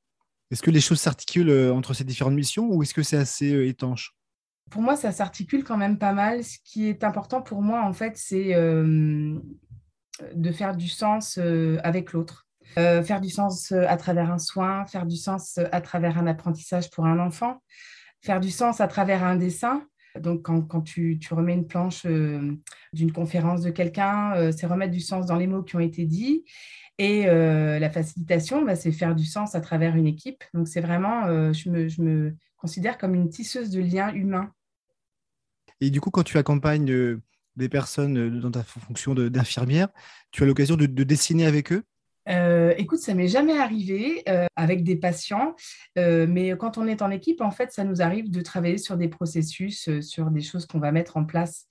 Est-ce 0.51 0.61
que 0.61 0.71
les 0.71 0.81
choses 0.81 1.01
s'articulent 1.01 1.71
entre 1.71 1.93
ces 1.93 2.05
différentes 2.05 2.33
missions 2.33 2.69
ou 2.69 2.81
est-ce 2.81 2.93
que 2.93 3.03
c'est 3.03 3.17
assez 3.17 3.67
étanche? 3.67 4.15
Pour 4.69 4.81
moi, 4.81 4.95
ça 4.95 5.11
s'articule 5.11 5.63
quand 5.63 5.77
même 5.77 5.97
pas 5.97 6.13
mal. 6.13 6.43
Ce 6.43 6.57
qui 6.63 6.87
est 6.87 7.03
important 7.03 7.41
pour 7.41 7.61
moi, 7.61 7.83
en 7.83 7.93
fait, 7.93 8.17
c'est 8.17 8.53
de 8.53 10.51
faire 10.51 10.75
du 10.75 10.87
sens 10.87 11.39
avec 11.83 12.13
l'autre. 12.13 12.49
Euh, 12.77 13.03
faire 13.03 13.19
du 13.19 13.29
sens 13.29 13.71
euh, 13.71 13.85
à 13.87 13.97
travers 13.97 14.31
un 14.31 14.37
soin, 14.37 14.85
faire 14.85 15.05
du 15.05 15.15
sens 15.15 15.57
euh, 15.57 15.65
à 15.71 15.81
travers 15.81 16.19
un 16.19 16.27
apprentissage 16.27 16.89
pour 16.91 17.05
un 17.05 17.17
enfant, 17.19 17.63
faire 18.21 18.39
du 18.39 18.51
sens 18.51 18.79
à 18.79 18.87
travers 18.87 19.23
un 19.23 19.35
dessin. 19.35 19.83
Donc, 20.19 20.43
quand, 20.43 20.81
tu, 20.81 21.19
remets 21.29 21.53
une 21.53 21.67
planche 21.67 22.05
d'une 22.05 23.11
conférence 23.13 23.61
de 23.61 23.69
quelqu'un, 23.69 24.51
c'est 24.51 24.65
remettre 24.65 24.91
du 24.91 24.99
sens 24.99 25.27
dans 25.27 25.35
les 25.35 25.45
mots 25.45 25.61
qui 25.61 25.75
ont 25.75 25.79
été 25.79 26.05
dits. 26.05 26.43
Et 26.97 27.27
la 27.27 27.89
facilitation, 27.91 28.65
bah, 28.65 28.75
c'est 28.75 28.91
faire 28.91 29.13
du 29.13 29.23
sens 29.23 29.53
à 29.53 29.61
travers 29.61 29.95
une 29.95 30.07
équipe. 30.07 30.43
Donc, 30.55 30.67
c'est 30.67 30.81
vraiment, 30.81 31.53
je 31.53 31.69
me, 31.69 31.87
je, 31.87 32.01
me, 32.01 32.35
considère 32.57 32.97
comme 32.97 33.13
une 33.13 33.29
tisseuse 33.29 33.69
de 33.69 33.81
liens 33.81 34.11
humains. 34.11 34.51
Et 35.81 35.89
du 35.89 36.01
coup, 36.01 36.11
quand 36.11 36.23
tu 36.23 36.37
accompagnes 36.37 37.19
des 37.55 37.69
personnes 37.69 38.39
dans 38.39 38.51
ta 38.51 38.63
fonction 38.63 39.13
d'infirmière, 39.15 39.89
tu 40.31 40.43
as 40.43 40.45
l'occasion 40.45 40.75
de 40.75 40.85
dessiner 41.03 41.45
avec 41.45 41.71
eux? 41.71 41.83
Euh, 42.29 42.73
écoute, 42.77 42.99
ça 42.99 43.13
m'est 43.13 43.27
jamais 43.27 43.57
arrivé 43.57 44.23
euh, 44.29 44.45
avec 44.55 44.83
des 44.83 44.95
patients, 44.95 45.55
euh, 45.97 46.27
mais 46.29 46.55
quand 46.57 46.77
on 46.77 46.87
est 46.87 47.01
en 47.01 47.09
équipe, 47.09 47.41
en 47.41 47.51
fait, 47.51 47.71
ça 47.71 47.83
nous 47.83 48.01
arrive 48.01 48.29
de 48.29 48.41
travailler 48.41 48.77
sur 48.77 48.97
des 48.97 49.07
processus, 49.07 49.89
sur 50.01 50.29
des 50.29 50.41
choses 50.41 50.65
qu'on 50.65 50.79
va 50.79 50.91
mettre 50.91 51.17
en 51.17 51.25
place 51.25 51.65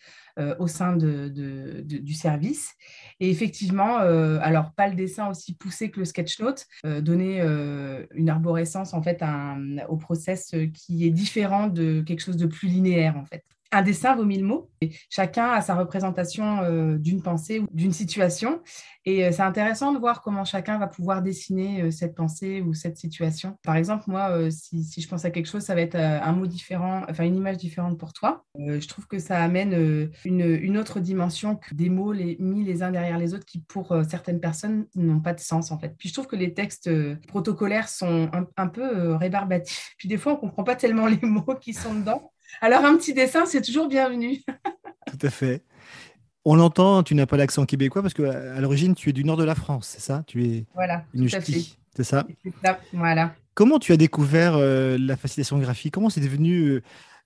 au 0.60 0.68
sein 0.68 0.96
du 0.96 2.14
service. 2.14 2.72
Et 3.18 3.28
effectivement, 3.28 3.96
alors 3.96 4.72
pas 4.72 4.86
le 4.86 4.94
dessin 4.94 5.28
aussi 5.28 5.56
poussé 5.56 5.90
que 5.90 5.98
le 5.98 6.04
sketch 6.04 6.38
note, 6.38 6.64
donner 6.84 7.40
une 8.14 8.30
arborescence 8.30 8.94
en 8.94 9.02
fait 9.02 9.20
au 9.88 9.96
process 9.96 10.54
qui 10.74 11.04
est 11.04 11.10
différent 11.10 11.66
de 11.66 12.02
quelque 12.02 12.20
chose 12.20 12.36
de 12.36 12.46
plus 12.46 12.68
linéaire 12.68 13.16
en 13.16 13.24
fait. 13.24 13.42
Un 13.70 13.82
dessin 13.82 14.14
vaut 14.16 14.24
mille 14.24 14.44
mots. 14.44 14.70
Et 14.80 14.92
chacun 15.10 15.50
a 15.50 15.60
sa 15.60 15.74
représentation 15.74 16.62
euh, 16.62 16.96
d'une 16.98 17.22
pensée 17.22 17.58
ou 17.58 17.66
d'une 17.72 17.92
situation. 17.92 18.62
Et 19.04 19.24
euh, 19.24 19.32
c'est 19.32 19.42
intéressant 19.42 19.92
de 19.92 19.98
voir 19.98 20.22
comment 20.22 20.44
chacun 20.44 20.78
va 20.78 20.86
pouvoir 20.86 21.22
dessiner 21.22 21.82
euh, 21.82 21.90
cette 21.90 22.14
pensée 22.14 22.60
ou 22.60 22.74
cette 22.74 22.96
situation. 22.96 23.58
Par 23.64 23.76
exemple, 23.76 24.04
moi, 24.06 24.50
si, 24.50 25.00
je 25.00 25.08
pense 25.08 25.24
à 25.24 25.30
quelque 25.30 25.46
chose, 25.46 25.62
ça 25.62 25.74
va 25.74 25.80
être 25.80 25.96
un 25.96 26.32
mot 26.32 26.46
différent, 26.46 27.02
enfin 27.08 27.24
une 27.24 27.36
image 27.36 27.56
différente 27.56 27.98
pour 27.98 28.12
toi. 28.12 28.44
je 28.56 28.86
trouve 28.86 29.06
que 29.06 29.18
ça 29.18 29.38
amène 29.42 30.10
une, 30.24 30.78
autre 30.78 31.00
dimension 31.00 31.56
que 31.56 31.74
des 31.74 31.88
mots 31.88 32.12
les, 32.12 32.36
mis 32.38 32.64
les 32.64 32.82
uns 32.82 32.90
derrière 32.90 33.18
les 33.18 33.34
autres 33.34 33.44
qui, 33.44 33.60
pour 33.60 33.94
certaines 34.08 34.40
personnes, 34.40 34.86
n'ont 34.94 35.20
pas 35.20 35.34
de 35.34 35.40
sens 35.40 35.70
en 35.70 35.78
fait. 35.78 35.94
Puis 35.98 36.08
je 36.08 36.14
trouve 36.14 36.26
que 36.26 36.36
les 36.36 36.54
textes 36.54 36.90
protocolaires 37.26 37.88
sont 37.88 38.30
un, 38.32 38.46
un 38.56 38.68
peu 38.68 39.14
rébarbatifs. 39.14 39.94
Puis 39.98 40.08
des 40.08 40.18
fois, 40.18 40.32
on 40.32 40.36
ne 40.36 40.40
comprend 40.40 40.64
pas 40.64 40.76
tellement 40.76 41.06
les 41.06 41.20
mots 41.22 41.56
qui 41.60 41.74
sont 41.74 41.94
dedans. 41.94 42.32
Alors, 42.60 42.84
un 42.84 42.96
petit 42.96 43.14
dessin, 43.14 43.46
c'est 43.46 43.62
toujours 43.62 43.88
bienvenu. 43.88 44.42
Tout 45.06 45.26
à 45.26 45.30
fait. 45.30 45.64
On 46.44 46.54
l'entend, 46.54 47.02
tu 47.02 47.14
n'as 47.14 47.26
pas 47.26 47.36
l'accent 47.36 47.66
québécois 47.66 48.02
parce 48.02 48.14
qu'à 48.14 48.60
l'origine, 48.60 48.94
tu 48.94 49.10
es 49.10 49.12
du 49.12 49.24
nord 49.24 49.36
de 49.36 49.44
la 49.44 49.54
France, 49.54 49.88
c'est 49.88 50.00
ça? 50.00 50.22
Tu 50.26 50.44
es 50.44 50.66
voilà, 50.74 51.04
une 51.12 51.28
c'est 51.28 52.04
ça, 52.04 52.26
Voilà. 52.92 53.34
Comment 53.54 53.80
tu 53.80 53.92
as 53.92 53.96
découvert 53.96 54.54
euh, 54.54 54.96
la 55.00 55.16
facilitation 55.16 55.58
graphique? 55.58 55.92
Comment 55.92 56.10
c'est 56.10 56.20
devenu 56.20 56.60
euh, 56.62 56.82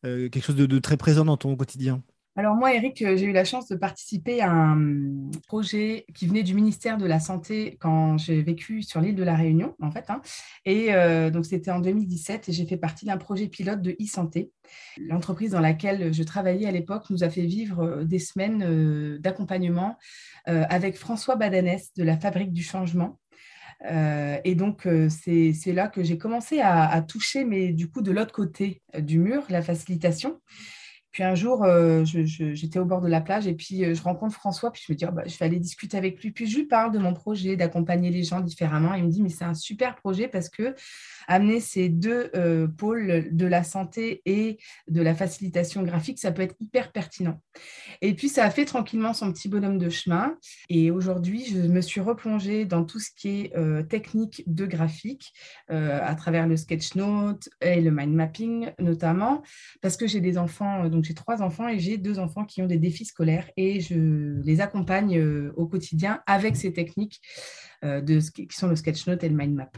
euh, 0.07 0.29
quelque 0.31 0.45
chose 0.45 0.57
de, 0.57 0.79
très 0.79 0.97
présent 0.97 1.26
dans 1.26 1.37
ton 1.37 1.55
quotidien? 1.57 2.02
Alors 2.35 2.55
moi, 2.55 2.73
Eric, 2.75 3.03
euh, 3.03 3.15
j'ai 3.15 3.27
eu 3.27 3.33
la 3.33 3.45
chance 3.45 3.69
de 3.69 3.77
participer 3.77 4.41
à 4.41 4.51
un 4.51 4.73
hum, 4.73 5.31
projet 5.47 6.07
qui 6.15 6.27
venait 6.27 6.43
du 6.43 6.55
ministère 6.55 6.97
de 6.97 7.05
la 7.05 7.21
Santé 7.21 7.77
quand 7.79 8.17
j'ai 8.17 8.41
vécu 8.43 8.83
sur 8.83 9.03
l'île 9.03 9.17
de 9.17 9.23
la 9.23 9.37
Réunion, 9.37 9.75
en 9.83 9.91
fait. 9.91 10.07
Hein. 10.09 10.23
Et 10.65 10.95
euh, 10.95 11.29
donc 11.29 11.45
c'était 11.45 11.71
en 11.71 11.81
2017 11.81 12.49
et 12.49 12.53
j'ai 12.53 12.65
fait 12.65 12.79
partie 12.79 13.05
d'un 13.05 13.19
projet 13.19 13.49
pilote 13.49 13.83
de 13.83 13.95
e-santé. 14.01 14.51
L'entreprise 14.97 15.51
dans 15.51 15.61
laquelle 15.61 16.15
je 16.15 16.23
travaillais 16.23 16.67
à 16.67 16.71
l'époque 16.71 17.11
nous 17.11 17.23
a 17.23 17.29
fait 17.29 17.45
vivre 17.45 17.83
euh, 17.85 18.05
des 18.05 18.19
semaines 18.19 19.19
d'accompagnement 19.19 19.99
avec 20.47 20.97
François 20.97 21.37
Badanès 21.37 21.93
de 21.95 22.03
la 22.03 22.17
Fabrique 22.17 22.53
du 22.53 22.62
Changement. 22.62 23.19
et 23.85 24.55
donc, 24.55 24.89
c'est 25.09 25.73
là 25.73 25.89
que 25.89 26.03
j'ai 26.03 26.19
commencé 26.19 26.61
à, 26.61 26.89
à, 26.89 27.03
toucher, 27.03 27.45
mais 27.45 27.73
du 27.73 27.89
coup, 27.89 28.03
de 28.03 28.11
l'autre 28.11 28.33
côté 28.33 28.83
du 28.99 29.19
mur, 29.19 29.45
la 29.51 29.62
facilitation. 29.62 30.41
Puis 31.12 31.23
un 31.23 31.35
jour, 31.35 31.62
euh, 31.62 32.04
j'étais 32.07 32.78
au 32.78 32.87
bord 32.87 33.02
de 33.02 33.09
la 33.09 33.21
plage 33.21 33.47
et 33.47 33.52
puis 33.52 33.85
euh, 33.85 33.95
je 33.95 34.02
rencontre 34.02 34.35
François, 34.35 34.73
puis 34.73 34.83
je 34.87 34.92
me 34.92 34.97
dis, 34.97 35.04
oh, 35.07 35.12
bah, 35.12 35.25
je 35.26 35.37
vais 35.37 35.45
aller 35.45 35.61
discuter 35.61 35.99
avec 35.99 36.23
lui. 36.23 36.31
Puis 36.31 36.47
je 36.47 36.57
lui 36.57 36.64
parle 36.64 36.90
de 36.90 36.99
mon 36.99 37.12
projet 37.12 37.54
d'accompagner 37.54 38.11
les 38.11 38.25
gens 38.25 38.40
différemment. 38.40 38.95
Il 38.95 39.04
me 39.04 39.11
dit, 39.11 39.23
mais 39.23 39.28
c'est 39.28 39.45
un 39.45 39.52
super 39.52 39.97
projet 39.97 40.26
parce 40.26 40.49
que 40.49 40.75
amener 41.28 41.61
ces 41.61 41.90
deux 41.90 42.31
euh, 42.35 42.66
pôles 42.66 43.28
de 43.31 43.47
la 43.47 43.62
santé 43.62 44.23
et 44.25 44.59
de 44.88 45.02
la 45.02 45.14
facilitation 45.14 45.83
graphique, 45.83 46.19
ça 46.19 46.33
peut 46.33 46.42
être 46.42 46.57
hyper 46.61 46.92
pertinent. 46.92 47.40
Et 48.00 48.14
puis 48.14 48.31
ça 48.31 48.45
a 48.45 48.50
fait 48.50 48.64
tranquillement 48.64 49.12
son 49.12 49.31
petit 49.33 49.49
bonhomme 49.50 49.78
de 49.78 49.90
chemin. 49.90 50.37
Et 50.71 50.90
aujourd'hui, 50.90 51.45
je 51.45 51.59
me 51.59 51.83
suis 51.83 52.00
replongée 52.00 52.64
dans 52.64 52.85
tout 52.85 52.99
ce 52.99 53.11
qui 53.14 53.28
est 53.28 53.88
technique 53.88 54.42
de 54.47 54.66
graphique 54.66 55.33
à 55.69 56.14
travers 56.14 56.47
le 56.47 56.57
sketchnote 56.57 57.49
et 57.61 57.81
le 57.81 57.90
mind 57.90 58.14
mapping 58.14 58.71
notamment, 58.78 59.42
parce 59.81 59.97
que 59.97 60.07
j'ai 60.07 60.21
des 60.21 60.38
enfants. 60.38 60.88
J'ai 61.04 61.14
trois 61.14 61.42
enfants 61.42 61.68
et 61.68 61.78
j'ai 61.78 61.97
deux 61.97 62.18
enfants 62.18 62.44
qui 62.44 62.62
ont 62.62 62.66
des 62.66 62.78
défis 62.78 63.04
scolaires 63.04 63.49
et 63.56 63.80
je 63.80 64.40
les 64.42 64.61
accompagne 64.61 65.18
euh, 65.18 65.52
au 65.56 65.66
quotidien 65.66 66.21
avec 66.26 66.56
ces 66.56 66.73
techniques 66.73 67.21
euh, 67.85 68.00
de, 68.00 68.18
qui 68.18 68.56
sont 68.56 68.68
le 68.68 68.76
sketchnote 68.76 69.23
et 69.25 69.28
le 69.28 69.37
mind 69.37 69.54
map. 69.54 69.71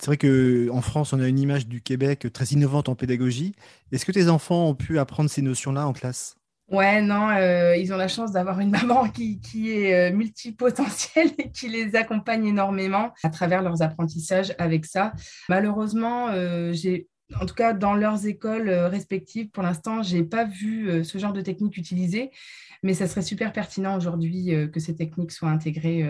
C'est 0.00 0.06
vrai 0.06 0.16
qu'en 0.16 0.80
France, 0.80 1.12
on 1.12 1.20
a 1.20 1.28
une 1.28 1.38
image 1.38 1.66
du 1.66 1.80
Québec 1.80 2.26
très 2.32 2.46
innovante 2.46 2.88
en 2.88 2.94
pédagogie. 2.94 3.54
Est-ce 3.92 4.04
que 4.04 4.12
tes 4.12 4.28
enfants 4.28 4.68
ont 4.68 4.74
pu 4.74 4.98
apprendre 4.98 5.30
ces 5.30 5.42
notions-là 5.42 5.86
en 5.86 5.92
classe? 5.92 6.36
Ouais, 6.70 7.00
non, 7.00 7.30
euh, 7.30 7.76
ils 7.76 7.94
ont 7.94 7.96
la 7.96 8.08
chance 8.08 8.32
d'avoir 8.32 8.60
une 8.60 8.70
maman 8.70 9.08
qui, 9.08 9.40
qui 9.40 9.70
est 9.70 10.12
multipotentielle 10.12 11.30
et 11.38 11.50
qui 11.50 11.68
les 11.68 11.96
accompagne 11.96 12.46
énormément 12.46 13.12
à 13.22 13.30
travers 13.30 13.62
leurs 13.62 13.80
apprentissages 13.80 14.54
avec 14.58 14.84
ça. 14.84 15.12
Malheureusement, 15.48 16.28
j'ai 16.72 17.08
en 17.36 17.46
tout 17.46 17.54
cas 17.54 17.72
dans 17.72 17.94
leurs 17.94 18.26
écoles 18.26 18.68
euh, 18.68 18.88
respectives, 18.88 19.50
pour 19.50 19.62
l'instant, 19.62 20.02
je 20.02 20.16
n'ai 20.16 20.24
pas 20.24 20.44
vu 20.44 20.88
euh, 20.88 21.04
ce 21.04 21.18
genre 21.18 21.32
de 21.32 21.40
technique 21.40 21.76
utilisée, 21.76 22.30
mais 22.82 22.94
ça 22.94 23.06
serait 23.06 23.22
super 23.22 23.52
pertinent 23.52 23.96
aujourd'hui 23.96 24.54
euh, 24.54 24.68
que 24.68 24.80
ces 24.80 24.96
techniques 24.96 25.32
soient 25.32 25.50
intégrées 25.50 26.06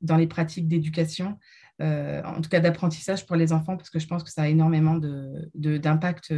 dans 0.00 0.16
les 0.16 0.26
pratiques 0.26 0.68
d'éducation, 0.68 1.38
en 1.80 2.40
tout 2.40 2.48
cas 2.50 2.60
d'apprentissage 2.60 3.26
pour 3.26 3.36
les 3.36 3.52
enfants, 3.52 3.76
parce 3.76 3.90
que 3.90 3.98
je 3.98 4.06
pense 4.06 4.24
que 4.24 4.30
ça 4.30 4.42
a 4.42 4.48
énormément 4.48 4.98
d'impact 5.54 6.32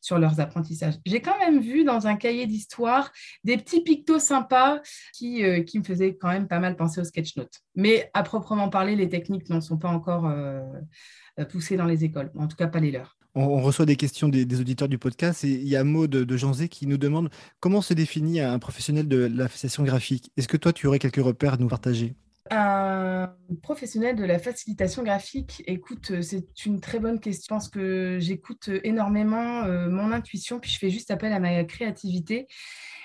sur 0.00 0.18
leurs 0.18 0.40
apprentissages. 0.40 0.94
J'ai 1.06 1.20
quand 1.20 1.38
même 1.38 1.60
vu 1.60 1.84
dans 1.84 2.06
un 2.06 2.16
cahier 2.16 2.46
d'histoire 2.46 3.10
des 3.44 3.56
petits 3.56 3.82
pictos 3.82 4.18
sympas 4.18 4.80
qui, 5.12 5.42
qui 5.64 5.78
me 5.78 5.84
faisaient 5.84 6.16
quand 6.16 6.28
même 6.28 6.48
pas 6.48 6.58
mal 6.58 6.76
penser 6.76 7.00
au 7.00 7.04
sketchnote. 7.04 7.60
Mais 7.74 8.10
à 8.12 8.22
proprement 8.22 8.68
parler, 8.68 8.96
les 8.96 9.08
techniques 9.08 9.48
n'en 9.48 9.60
sont 9.60 9.78
pas 9.78 9.90
encore 9.90 10.30
poussées 11.48 11.76
dans 11.76 11.86
les 11.86 12.04
écoles, 12.04 12.30
en 12.36 12.48
tout 12.48 12.56
cas 12.56 12.66
pas 12.66 12.80
les 12.80 12.90
leurs 12.90 13.15
on, 13.36 13.60
reçoit 13.60 13.86
des 13.86 13.96
questions 13.96 14.28
des, 14.28 14.60
auditeurs 14.60 14.88
du 14.88 14.98
podcast 14.98 15.44
et 15.44 15.50
il 15.50 15.68
y 15.68 15.76
a 15.76 15.84
Maud 15.84 16.10
de, 16.10 16.24
de 16.24 16.36
Janzé 16.36 16.68
qui 16.68 16.86
nous 16.86 16.96
demande 16.96 17.28
comment 17.60 17.82
se 17.82 17.94
définit 17.94 18.40
un 18.40 18.58
professionnel 18.58 19.06
de 19.06 19.18
la 19.18 19.48
facilitation 19.48 19.84
graphique? 19.84 20.32
Est-ce 20.36 20.48
que 20.48 20.56
toi, 20.56 20.72
tu 20.72 20.86
aurais 20.86 20.98
quelques 20.98 21.16
repères 21.16 21.54
à 21.54 21.56
nous 21.58 21.68
partager? 21.68 22.16
Un 22.50 23.34
professionnel 23.62 24.16
de 24.16 24.24
la 24.24 24.38
facilitation 24.38 25.02
graphique, 25.02 25.62
écoute, 25.66 26.20
c'est 26.22 26.46
une 26.64 26.80
très 26.80 26.98
bonne 26.98 27.18
question. 27.18 27.56
Je 27.56 27.58
pense 27.60 27.68
que 27.68 28.18
j'écoute 28.20 28.70
énormément 28.84 29.64
euh, 29.64 29.88
mon 29.88 30.12
intuition, 30.12 30.60
puis 30.60 30.70
je 30.70 30.78
fais 30.78 30.90
juste 30.90 31.10
appel 31.10 31.32
à 31.32 31.40
ma 31.40 31.64
créativité. 31.64 32.46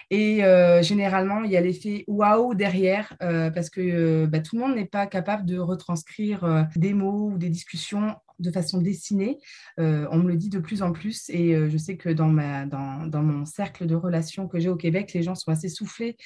Et 0.09 0.43
euh, 0.43 0.83
généralement, 0.83 1.43
il 1.43 1.51
y 1.51 1.57
a 1.57 1.61
l'effet 1.61 2.03
waouh 2.07 2.53
derrière, 2.53 3.15
euh, 3.23 3.49
parce 3.49 3.69
que 3.69 4.25
bah, 4.25 4.39
tout 4.41 4.57
le 4.57 4.61
monde 4.61 4.75
n'est 4.75 4.85
pas 4.85 5.07
capable 5.07 5.45
de 5.45 5.57
retranscrire 5.57 6.67
des 6.75 6.93
mots 6.93 7.31
ou 7.31 7.37
des 7.37 7.49
discussions 7.49 8.15
de 8.41 8.51
façon 8.51 8.81
dessinée. 8.81 9.39
Euh, 9.79 10.07
on 10.11 10.17
me 10.17 10.29
le 10.29 10.35
dit 10.35 10.49
de 10.49 10.59
plus 10.59 10.81
en 10.81 10.91
plus 10.91 11.29
et 11.29 11.55
euh, 11.55 11.69
je 11.69 11.77
sais 11.77 11.95
que 11.95 12.09
dans, 12.09 12.27
ma, 12.27 12.65
dans, 12.65 13.05
dans, 13.07 13.21
mon 13.21 13.45
cercle 13.45 13.85
de 13.85 13.95
relations 13.95 14.47
que 14.47 14.59
j'ai 14.59 14.69
au 14.69 14.75
Québec, 14.75 15.11
les 15.13 15.23
gens 15.23 15.35
sont 15.35 15.51
assez 15.51 15.69
soufflés 15.69 16.17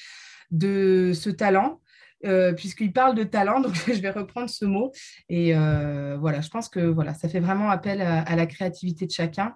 de 0.51 1.11
ce 1.13 1.29
talent. 1.29 1.81
Euh, 2.23 2.53
puisqu'ils 2.53 2.93
parlent 2.93 3.13
de 3.13 3.25
talent, 3.25 3.59
donc 3.59 3.75
je 3.87 3.99
vais 3.99 4.09
reprendre 4.09 4.49
ce 4.49 4.65
mot. 4.65 4.91
Et 5.29 5.53
voilà, 5.53 6.41
je 6.41 6.49
pense 6.49 6.69
que 6.69 6.79
voilà, 6.79 7.13
ça 7.13 7.29
fait 7.29 7.41
vraiment 7.41 7.69
appel 7.69 8.01
à, 8.01 8.35
la 8.35 8.45
créativité 8.47 9.05
de 9.05 9.11
chacun. 9.11 9.55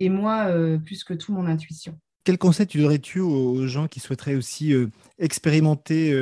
Et 0.00 0.08
moi, 0.08 0.52
plus 0.84 1.04
que 1.04 1.14
tout, 1.14 1.32
mon 1.32 1.46
intuition. 1.46 1.98
Quel 2.24 2.36
conseil 2.36 2.66
tu 2.66 2.78
donnerais-tu 2.78 3.20
aux 3.20 3.66
gens 3.66 3.88
qui 3.88 4.00
souhaiteraient 4.00 4.34
aussi 4.34 4.74
expérimenter 5.18 6.12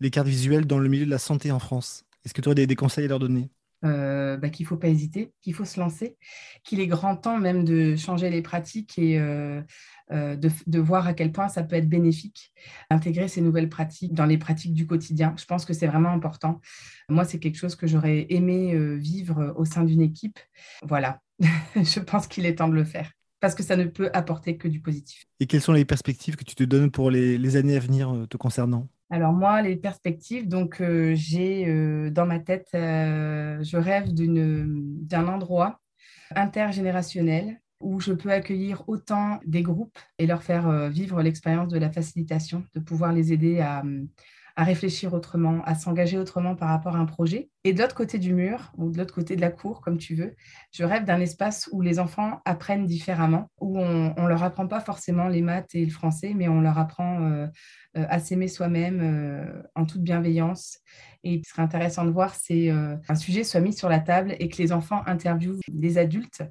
les 0.00 0.10
cartes 0.10 0.28
visuelles 0.28 0.66
dans 0.66 0.80
le 0.80 0.88
milieu 0.88 1.06
de 1.06 1.10
la 1.10 1.18
santé 1.18 1.50
en 1.50 1.60
France? 1.60 2.04
Est-ce 2.26 2.34
que 2.34 2.42
tu 2.42 2.48
aurais 2.50 2.66
des 2.66 2.76
conseils 2.76 3.06
à 3.06 3.08
leur 3.08 3.20
donner? 3.20 3.48
Euh, 3.84 4.36
bah, 4.36 4.48
qu'il 4.48 4.64
ne 4.64 4.68
faut 4.68 4.76
pas 4.76 4.88
hésiter, 4.88 5.32
qu'il 5.40 5.54
faut 5.54 5.64
se 5.64 5.78
lancer, 5.78 6.16
qu'il 6.64 6.80
est 6.80 6.88
grand 6.88 7.14
temps 7.16 7.38
même 7.38 7.62
de 7.64 7.94
changer 7.94 8.28
les 8.28 8.42
pratiques 8.42 8.98
et 8.98 9.20
euh, 9.20 9.62
euh, 10.10 10.34
de, 10.34 10.78
voir 10.80 11.06
à 11.06 11.14
quel 11.14 11.30
point 11.30 11.48
ça 11.48 11.62
peut 11.62 11.76
être 11.76 11.88
bénéfique, 11.88 12.52
intégrer 12.90 13.28
ces 13.28 13.40
nouvelles 13.40 13.68
pratiques 13.68 14.14
dans 14.14 14.26
les 14.26 14.36
pratiques 14.36 14.74
du 14.74 14.86
quotidien. 14.86 15.32
Je 15.38 15.44
pense 15.44 15.64
que 15.64 15.72
c'est 15.72 15.86
vraiment 15.86 16.08
important. 16.08 16.60
Moi, 17.08 17.24
c'est 17.24 17.38
quelque 17.38 17.56
chose 17.56 17.76
que 17.76 17.86
j'aurais 17.86 18.26
aimé 18.30 18.76
vivre 18.96 19.54
au 19.56 19.64
sein 19.64 19.84
d'une 19.84 20.02
équipe. 20.02 20.40
Voilà, 20.82 21.20
je 21.76 22.00
pense 22.00 22.26
qu'il 22.26 22.46
est 22.46 22.56
temps 22.56 22.68
de 22.68 22.74
le 22.74 22.84
faire 22.84 23.12
parce 23.38 23.54
que 23.54 23.62
ça 23.62 23.76
ne 23.76 23.84
peut 23.84 24.10
apporter 24.12 24.56
que 24.56 24.66
du 24.66 24.80
positif. 24.80 25.24
Et 25.38 25.46
quelles 25.46 25.60
sont 25.62 25.72
les 25.72 25.84
perspectives 25.84 26.34
que 26.34 26.42
tu 26.42 26.56
te 26.56 26.64
donnes 26.64 26.90
pour 26.90 27.12
les 27.12 27.54
années 27.54 27.76
à 27.76 27.80
venir 27.80 28.26
te 28.28 28.36
concernant? 28.36 28.88
Alors 29.10 29.32
moi, 29.32 29.62
les 29.62 29.76
perspectives, 29.76 30.48
donc 30.48 30.80
euh, 30.80 31.14
j'ai 31.14 31.66
euh, 31.66 32.10
dans 32.10 32.26
ma 32.26 32.40
tête, 32.40 32.68
euh, 32.74 33.62
je 33.62 33.78
rêve 33.78 34.12
d'un 34.12 35.28
endroit 35.28 35.80
intergénérationnel 36.34 37.58
où 37.80 38.00
je 38.00 38.12
peux 38.12 38.30
accueillir 38.30 38.86
autant 38.86 39.40
des 39.46 39.62
groupes 39.62 39.98
et 40.18 40.26
leur 40.26 40.42
faire 40.42 40.90
vivre 40.90 41.22
l'expérience 41.22 41.68
de 41.68 41.78
la 41.78 41.90
facilitation, 41.90 42.64
de 42.74 42.80
pouvoir 42.80 43.12
les 43.12 43.32
aider 43.32 43.60
à, 43.60 43.82
à 44.58 44.64
réfléchir 44.64 45.14
autrement, 45.14 45.62
à 45.66 45.76
s'engager 45.76 46.18
autrement 46.18 46.56
par 46.56 46.70
rapport 46.70 46.96
à 46.96 46.98
un 46.98 47.04
projet. 47.04 47.48
Et 47.62 47.72
de 47.72 47.80
l'autre 47.80 47.94
côté 47.94 48.18
du 48.18 48.34
mur, 48.34 48.72
ou 48.76 48.90
de 48.90 48.98
l'autre 48.98 49.14
côté 49.14 49.36
de 49.36 49.40
la 49.40 49.52
cour, 49.52 49.80
comme 49.80 49.98
tu 49.98 50.16
veux, 50.16 50.34
je 50.72 50.82
rêve 50.82 51.04
d'un 51.04 51.20
espace 51.20 51.68
où 51.70 51.80
les 51.80 52.00
enfants 52.00 52.40
apprennent 52.44 52.84
différemment, 52.84 53.52
où 53.60 53.78
on 53.78 54.20
ne 54.20 54.28
leur 54.28 54.42
apprend 54.42 54.66
pas 54.66 54.80
forcément 54.80 55.28
les 55.28 55.42
maths 55.42 55.76
et 55.76 55.84
le 55.84 55.92
français, 55.92 56.32
mais 56.34 56.48
on 56.48 56.60
leur 56.60 56.76
apprend 56.76 57.22
euh, 57.22 57.46
euh, 57.96 58.04
à 58.08 58.18
s'aimer 58.18 58.48
soi-même 58.48 58.98
euh, 59.00 59.62
en 59.76 59.86
toute 59.86 60.02
bienveillance. 60.02 60.78
Et 61.22 61.40
ce 61.44 61.52
serait 61.52 61.62
intéressant 61.62 62.04
de 62.04 62.10
voir, 62.10 62.34
c'est 62.34 62.70
un 62.70 63.14
sujet 63.14 63.44
soit 63.44 63.60
mis 63.60 63.72
sur 63.72 63.88
la 63.88 64.00
table 64.00 64.34
et 64.40 64.48
que 64.48 64.60
les 64.60 64.72
enfants 64.72 65.02
interviewent 65.06 65.60
des 65.68 65.98
adultes 65.98 66.42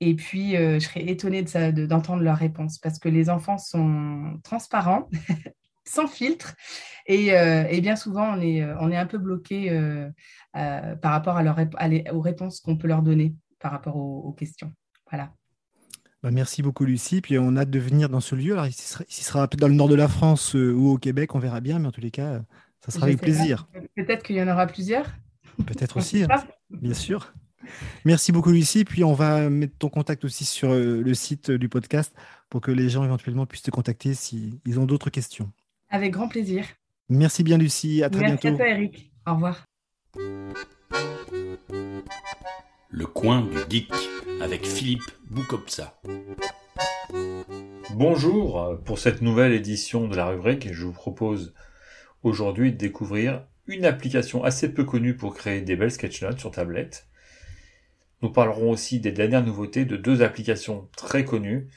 et 0.00 0.14
puis, 0.14 0.52
je 0.54 0.78
serais 0.78 1.08
étonnée 1.08 1.42
d'entendre 1.42 2.20
de, 2.20 2.24
leurs 2.24 2.36
réponses 2.36 2.78
parce 2.78 3.00
que 3.00 3.08
les 3.08 3.28
enfants 3.28 3.58
sont 3.58 4.38
transparents, 4.44 5.08
sans 5.88 6.06
filtre. 6.06 6.54
Euh, 7.10 7.64
et, 7.68 7.80
bien 7.80 7.96
souvent, 7.96 8.36
on 8.36 8.40
est, 8.40 8.62
euh, 8.62 8.74
on 8.80 8.90
est 8.90 8.96
un 8.96 9.06
peu 9.06 9.18
bloqué 9.18 9.70
euh, 9.70 10.10
par 10.52 11.12
rapport 11.12 11.36
à 11.36 11.42
leur, 11.42 11.56
aux 12.12 12.20
réponses 12.20 12.60
qu'on 12.60 12.76
peut 12.76 12.88
leur 12.88 13.02
donner 13.02 13.34
par 13.60 13.72
rapport 13.72 13.96
aux, 13.96 14.32
questions. 14.32 14.72
Voilà. 15.10 15.32
Bah, 16.22 16.30
merci 16.30 16.62
beaucoup 16.62 16.84
Lucie, 16.84 17.20
puis 17.20 17.38
on 17.38 17.56
a 17.56 17.60
hâte 17.60 17.70
de 17.70 17.78
venir 17.78 18.08
dans 18.08 18.20
ce 18.20 18.34
lieu. 18.34 18.52
Alors 18.52 18.66
sera, 19.08 19.46
dans 19.46 19.68
le 19.68 19.74
nord 19.74 19.88
de 19.88 19.94
la 19.94 20.08
France 20.08 20.54
ou 20.54 20.90
au 20.90 20.98
Québec, 20.98 21.34
on 21.34 21.38
verra 21.38 21.60
bien, 21.60 21.78
mais 21.78 21.88
en 21.88 21.92
tous 21.92 22.00
les 22.00 22.10
cas, 22.10 22.42
ça 22.84 22.90
sera 22.90 23.06
Je 23.06 23.12
avec 23.12 23.20
plaisir. 23.20 23.68
Peut-être 23.96 24.22
qu'il 24.22 24.36
y 24.36 24.42
en 24.42 24.48
aura 24.48 24.66
plusieurs. 24.66 25.06
Peut-être 25.66 25.96
aussi, 25.96 26.24
hein, 26.24 26.28
bien 26.70 26.94
sûr. 26.94 27.32
Merci 28.04 28.32
beaucoup 28.32 28.50
Lucie, 28.50 28.84
puis 28.84 29.02
on 29.02 29.14
va 29.14 29.48
mettre 29.50 29.76
ton 29.78 29.88
contact 29.88 30.24
aussi 30.24 30.44
sur 30.44 30.72
le 30.72 31.14
site 31.14 31.50
du 31.50 31.68
podcast 31.68 32.14
pour 32.50 32.60
que 32.60 32.70
les 32.70 32.88
gens 32.88 33.04
éventuellement 33.04 33.46
puissent 33.46 33.62
te 33.62 33.70
contacter 33.70 34.14
s'ils 34.14 34.78
ont 34.78 34.86
d'autres 34.86 35.10
questions. 35.10 35.52
Avec 35.90 36.12
grand 36.12 36.28
plaisir. 36.28 36.66
Merci 37.08 37.42
bien 37.42 37.56
Lucie, 37.56 38.02
à 38.02 38.10
très 38.10 38.20
Merci 38.20 38.48
bientôt. 38.48 38.62
à 38.62 38.66
toi, 38.66 38.68
Eric. 38.68 39.12
Au 39.26 39.34
revoir. 39.34 39.64
Le 42.90 43.06
coin 43.06 43.42
du 43.42 43.56
geek 43.68 43.92
avec 44.42 44.66
Philippe 44.66 45.10
Boukopsa. 45.30 45.98
Bonjour, 47.94 48.78
pour 48.84 48.98
cette 48.98 49.22
nouvelle 49.22 49.52
édition 49.52 50.08
de 50.08 50.16
la 50.16 50.26
rubrique, 50.26 50.72
je 50.72 50.84
vous 50.84 50.92
propose 50.92 51.54
aujourd'hui 52.22 52.72
de 52.72 52.76
découvrir 52.76 53.46
une 53.66 53.86
application 53.86 54.44
assez 54.44 54.72
peu 54.72 54.84
connue 54.84 55.16
pour 55.16 55.34
créer 55.34 55.62
des 55.62 55.76
belles 55.76 55.90
sketchnotes 55.90 56.38
sur 56.38 56.50
tablette. 56.50 57.06
Nous 58.20 58.30
parlerons 58.30 58.70
aussi 58.70 59.00
des 59.00 59.12
dernières 59.12 59.44
nouveautés 59.44 59.84
de 59.86 59.96
deux 59.96 60.22
applications 60.22 60.88
très 60.96 61.24
connues 61.24 61.68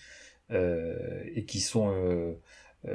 euh, 0.52 1.24
et 1.34 1.46
qui 1.46 1.62
sont 1.62 1.94
euh, 1.94 2.34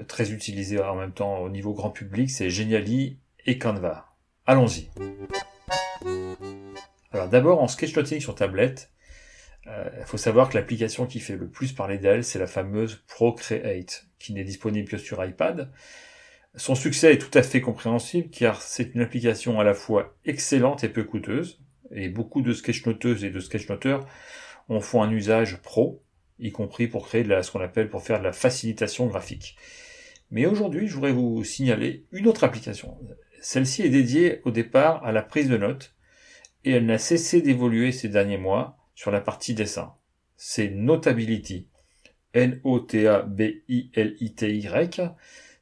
très 0.09 0.33
utilisées 0.33 0.81
en 0.81 0.97
même 0.97 1.13
temps 1.13 1.39
au 1.39 1.49
niveau 1.49 1.73
grand 1.73 1.91
public, 1.91 2.31
c'est 2.31 2.51
Geniali 2.51 3.19
et 3.47 3.59
Canva. 3.59 4.07
Allons-y. 4.47 4.91
Alors 7.13 7.29
d'abord 7.29 7.63
en 7.63 7.69
sketchnoting 7.69 8.21
sur 8.21 8.35
tablette, 8.35 8.91
il 9.67 10.05
faut 10.05 10.17
savoir 10.17 10.49
que 10.49 10.57
l'application 10.57 11.07
qui 11.07 11.19
fait 11.19 11.37
le 11.37 11.49
plus 11.49 11.73
parler 11.73 11.99
d'elle, 11.99 12.25
c'est 12.25 12.39
la 12.39 12.47
fameuse 12.47 13.03
Procreate, 13.09 14.07
qui 14.19 14.33
n'est 14.33 14.45
disponible 14.45 14.89
que 14.89 14.99
sur 14.99 15.25
iPad. 15.25 15.73
Son 16.55 16.75
succès 16.75 17.13
est 17.13 17.19
tout 17.19 17.37
à 17.37 17.43
fait 17.43 17.61
compréhensible 17.61 18.31
car 18.31 18.63
c'est 18.63 18.95
une 18.95 19.01
application 19.01 19.61
à 19.61 19.65
la 19.65 19.75
fois 19.75 20.17
excellente 20.25 20.85
et 20.85 20.89
peu 20.89 21.05
coûteuse, 21.05 21.61
et 21.91 22.09
beaucoup 22.09 22.43
de 22.43 22.53
sketchnoteuses 22.53 23.25
et 23.25 23.31
de 23.31 23.41
sketchnoteurs 23.41 24.07
en 24.69 24.81
font 24.81 25.03
un 25.03 25.11
usage 25.11 25.61
pro, 25.63 26.03
y 26.39 26.53
compris 26.53 26.87
pour 26.87 27.07
créer 27.07 27.23
de 27.25 27.29
la, 27.29 27.43
ce 27.43 27.51
qu'on 27.51 27.61
appelle 27.61 27.89
pour 27.89 28.03
faire 28.03 28.19
de 28.19 28.25
la 28.25 28.33
facilitation 28.33 29.07
graphique. 29.07 29.57
Mais 30.31 30.47
aujourd'hui, 30.47 30.89
je 30.89 30.95
voudrais 30.95 31.13
vous 31.13 31.45
signaler 31.45 32.05
une 32.13 32.27
autre 32.27 32.45
application. 32.45 32.99
Celle-ci 33.41 33.83
est 33.83 33.91
dédiée 33.91 34.41
au 34.45 34.51
départ 34.51 35.05
à 35.05 35.13
la 35.13 35.23
prise 35.23 35.49
de 35.49 35.57
notes, 35.57 35.95
et 36.65 36.73
elle 36.73 36.87
n'a 36.87 36.99
cessé 36.99 37.41
d'évoluer 37.43 37.93
ces 37.93 38.09
derniers 38.09 38.39
mois 38.39 38.77
sur 38.95 39.13
la 39.13 39.21
partie 39.21 39.55
dessin. 39.55 39.95
C'est 40.37 40.71
Notability. 40.71 41.69
N-O-T-A-B-I-L-I-T-Y. 42.35 43.01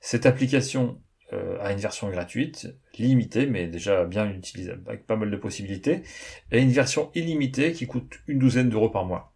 Cette 0.00 0.26
application 0.26 1.00
euh, 1.32 1.58
a 1.60 1.72
une 1.72 1.78
version 1.78 2.08
gratuite, 2.10 2.74
limitée, 2.98 3.46
mais 3.46 3.66
déjà 3.66 4.04
bien 4.04 4.30
utilisable, 4.30 4.82
avec 4.86 5.06
pas 5.06 5.16
mal 5.16 5.30
de 5.30 5.36
possibilités, 5.36 6.02
et 6.50 6.60
une 6.60 6.70
version 6.70 7.10
illimitée 7.14 7.72
qui 7.72 7.86
coûte 7.86 8.20
une 8.26 8.38
douzaine 8.38 8.70
d'euros 8.70 8.90
par 8.90 9.04
mois. 9.04 9.33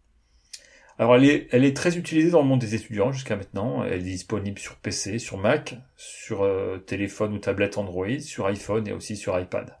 Alors 0.99 1.15
elle 1.15 1.23
est, 1.63 1.75
très 1.77 1.97
utilisée 1.97 2.29
dans 2.29 2.41
le 2.41 2.47
monde 2.47 2.59
des 2.59 2.75
étudiants 2.75 3.13
jusqu'à 3.13 3.37
maintenant. 3.37 3.85
Elle 3.85 4.01
est 4.01 4.03
disponible 4.03 4.59
sur 4.59 4.75
PC, 4.75 5.17
sur 5.17 5.37
Mac, 5.37 5.77
sur 5.95 6.43
euh, 6.43 6.77
téléphone 6.77 7.33
ou 7.33 7.37
tablette 7.37 7.77
Android, 7.77 8.19
sur 8.19 8.47
iPhone 8.47 8.85
et 8.85 8.91
aussi 8.91 9.15
sur 9.15 9.39
iPad. 9.39 9.77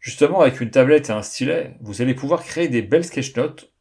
Justement, 0.00 0.42
avec 0.42 0.60
une 0.60 0.70
tablette 0.70 1.08
et 1.08 1.12
un 1.12 1.22
stylet, 1.22 1.76
vous 1.80 2.02
allez 2.02 2.12
pouvoir 2.12 2.44
créer 2.44 2.68
des 2.68 2.82
belles 2.82 3.06
sketchnotes 3.06 3.72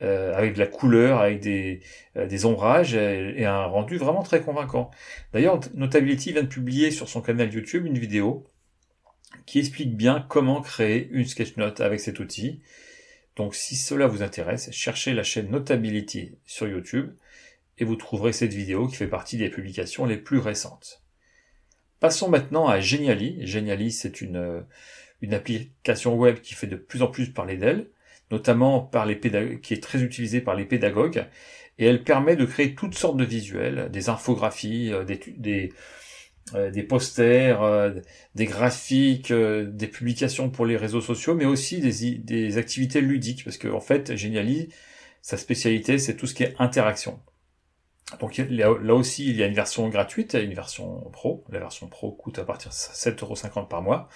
euh, 0.00 0.32
avec 0.36 0.54
de 0.54 0.60
la 0.60 0.68
couleur, 0.68 1.18
avec 1.18 1.40
des, 1.40 1.80
euh, 2.16 2.26
des 2.26 2.44
ombrages 2.44 2.94
et, 2.94 3.40
et, 3.40 3.44
un 3.44 3.64
rendu 3.64 3.96
vraiment 3.96 4.22
très 4.22 4.40
convaincant. 4.40 4.92
D'ailleurs, 5.32 5.58
Notability 5.74 6.30
vient 6.34 6.44
de 6.44 6.48
publier 6.48 6.92
sur 6.92 7.08
son 7.08 7.20
canal 7.20 7.52
YouTube 7.52 7.84
une 7.84 7.98
vidéo 7.98 8.44
qui 9.44 9.58
explique 9.58 9.96
bien 9.96 10.24
comment 10.28 10.60
créer 10.60 11.08
une 11.10 11.24
sketchnote 11.24 11.80
avec 11.80 11.98
cet 11.98 12.20
outil. 12.20 12.62
Donc 13.38 13.54
si 13.54 13.76
cela 13.76 14.08
vous 14.08 14.22
intéresse, 14.22 14.68
cherchez 14.72 15.14
la 15.14 15.22
chaîne 15.22 15.50
Notability 15.50 16.32
sur 16.44 16.66
YouTube 16.68 17.12
et 17.78 17.84
vous 17.84 17.94
trouverez 17.94 18.32
cette 18.32 18.52
vidéo 18.52 18.88
qui 18.88 18.96
fait 18.96 19.06
partie 19.06 19.36
des 19.36 19.48
publications 19.48 20.04
les 20.06 20.16
plus 20.16 20.38
récentes. 20.38 21.04
Passons 22.00 22.28
maintenant 22.28 22.66
à 22.66 22.80
Geniali. 22.80 23.46
Geniali, 23.46 23.92
c'est 23.92 24.20
une 24.20 24.66
une 25.20 25.34
application 25.34 26.16
web 26.16 26.40
qui 26.40 26.54
fait 26.54 26.66
de 26.66 26.76
plus 26.76 27.02
en 27.02 27.08
plus 27.08 27.32
parler 27.32 27.56
d'elle, 27.56 27.90
notamment 28.30 28.80
par 28.80 29.06
les 29.06 29.18
qui 29.60 29.74
est 29.74 29.82
très 29.82 30.02
utilisée 30.02 30.40
par 30.40 30.56
les 30.56 30.64
pédagogues, 30.64 31.26
et 31.78 31.86
elle 31.86 32.02
permet 32.02 32.36
de 32.36 32.44
créer 32.44 32.74
toutes 32.74 32.96
sortes 32.96 33.16
de 33.16 33.24
visuels, 33.24 33.88
des 33.90 34.08
infographies, 34.08 34.92
des, 35.06 35.20
des, 35.36 35.72
euh, 36.54 36.70
des 36.70 36.82
posters, 36.82 37.62
euh, 37.62 37.90
des 38.34 38.46
graphiques, 38.46 39.30
euh, 39.30 39.64
des 39.64 39.88
publications 39.88 40.50
pour 40.50 40.66
les 40.66 40.76
réseaux 40.76 41.00
sociaux, 41.00 41.34
mais 41.34 41.44
aussi 41.44 41.80
des, 41.80 42.18
des 42.18 42.58
activités 42.58 43.00
ludiques, 43.00 43.44
parce 43.44 43.58
que 43.58 43.68
en 43.68 43.80
fait, 43.80 44.16
Geniali, 44.16 44.68
sa 45.22 45.36
spécialité, 45.36 45.98
c'est 45.98 46.16
tout 46.16 46.26
ce 46.26 46.34
qui 46.34 46.42
est 46.44 46.54
interaction. 46.58 47.20
Donc 48.20 48.38
là 48.48 48.94
aussi, 48.94 49.28
il 49.28 49.36
y 49.36 49.42
a 49.42 49.46
une 49.46 49.54
version 49.54 49.88
gratuite 49.88 50.34
et 50.34 50.42
une 50.42 50.54
version 50.54 51.00
pro. 51.12 51.44
La 51.50 51.58
version 51.58 51.88
pro 51.88 52.12
coûte 52.12 52.38
à 52.38 52.44
partir 52.44 52.70
de 52.70 52.74
7,50€ 52.74 53.68
par 53.68 53.82
mois. 53.82 54.08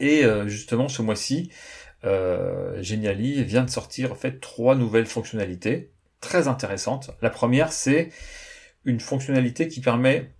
Et 0.00 0.24
euh, 0.24 0.48
justement, 0.48 0.88
ce 0.88 1.02
mois-ci, 1.02 1.50
euh, 2.04 2.80
Geniali 2.82 3.42
vient 3.44 3.64
de 3.64 3.70
sortir 3.70 4.12
en 4.12 4.14
fait 4.14 4.40
trois 4.40 4.74
nouvelles 4.74 5.06
fonctionnalités 5.06 5.92
très 6.20 6.46
intéressantes. 6.46 7.10
La 7.22 7.30
première, 7.30 7.72
c'est 7.72 8.10
une 8.84 9.00
fonctionnalité 9.00 9.68
qui 9.68 9.80
permet 9.80 10.30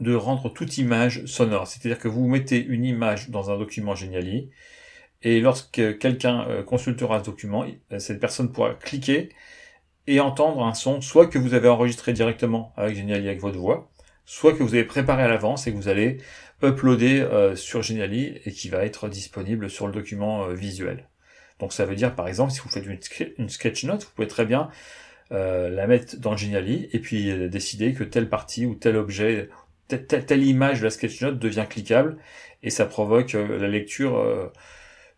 de 0.00 0.14
rendre 0.14 0.52
toute 0.52 0.78
image 0.78 1.24
sonore. 1.26 1.66
C'est-à-dire 1.66 1.98
que 1.98 2.08
vous 2.08 2.26
mettez 2.26 2.62
une 2.62 2.84
image 2.84 3.30
dans 3.30 3.50
un 3.50 3.58
document 3.58 3.94
Geniali, 3.94 4.50
et 5.22 5.40
lorsque 5.40 5.98
quelqu'un 5.98 6.46
euh, 6.48 6.62
consultera 6.62 7.20
ce 7.20 7.24
document, 7.24 7.66
cette 7.98 8.20
personne 8.20 8.52
pourra 8.52 8.74
cliquer 8.74 9.28
et 10.06 10.18
entendre 10.20 10.64
un 10.64 10.74
son, 10.74 11.00
soit 11.00 11.26
que 11.26 11.38
vous 11.38 11.54
avez 11.54 11.68
enregistré 11.68 12.12
directement 12.12 12.72
avec 12.76 12.96
Geniali 12.96 13.28
avec 13.28 13.40
votre 13.40 13.58
voix, 13.58 13.90
soit 14.24 14.54
que 14.54 14.62
vous 14.62 14.74
avez 14.74 14.84
préparé 14.84 15.22
à 15.22 15.28
l'avance 15.28 15.66
et 15.66 15.72
que 15.72 15.76
vous 15.76 15.88
allez 15.88 16.18
uploader 16.62 17.20
euh, 17.20 17.54
sur 17.54 17.82
Geniali 17.82 18.40
et 18.44 18.52
qui 18.52 18.68
va 18.68 18.84
être 18.84 19.08
disponible 19.08 19.68
sur 19.68 19.86
le 19.86 19.92
document 19.92 20.44
euh, 20.44 20.54
visuel. 20.54 21.06
Donc 21.60 21.72
ça 21.72 21.84
veut 21.84 21.94
dire 21.94 22.14
par 22.14 22.26
exemple 22.26 22.52
si 22.52 22.60
vous 22.60 22.68
faites 22.70 22.86
une, 23.38 23.48
sketch 23.48 23.84
note, 23.84 24.04
vous 24.04 24.10
pouvez 24.14 24.28
très 24.28 24.46
bien 24.46 24.70
euh, 25.32 25.68
la 25.70 25.86
mettre 25.86 26.16
dans 26.16 26.36
Geniali 26.36 26.88
et 26.92 26.98
puis 26.98 27.30
euh, 27.30 27.48
décider 27.48 27.92
que 27.92 28.02
telle 28.02 28.28
partie 28.28 28.66
ou 28.66 28.74
tel 28.74 28.96
objet, 28.96 29.48
telle, 29.96 30.42
image 30.42 30.80
de 30.80 30.84
la 30.84 30.90
sketch 30.90 31.20
note 31.22 31.38
devient 31.38 31.66
cliquable 31.68 32.16
et 32.62 32.70
ça 32.70 32.86
provoque 32.86 33.34
euh, 33.34 33.58
la 33.58 33.68
lecture 33.68 34.50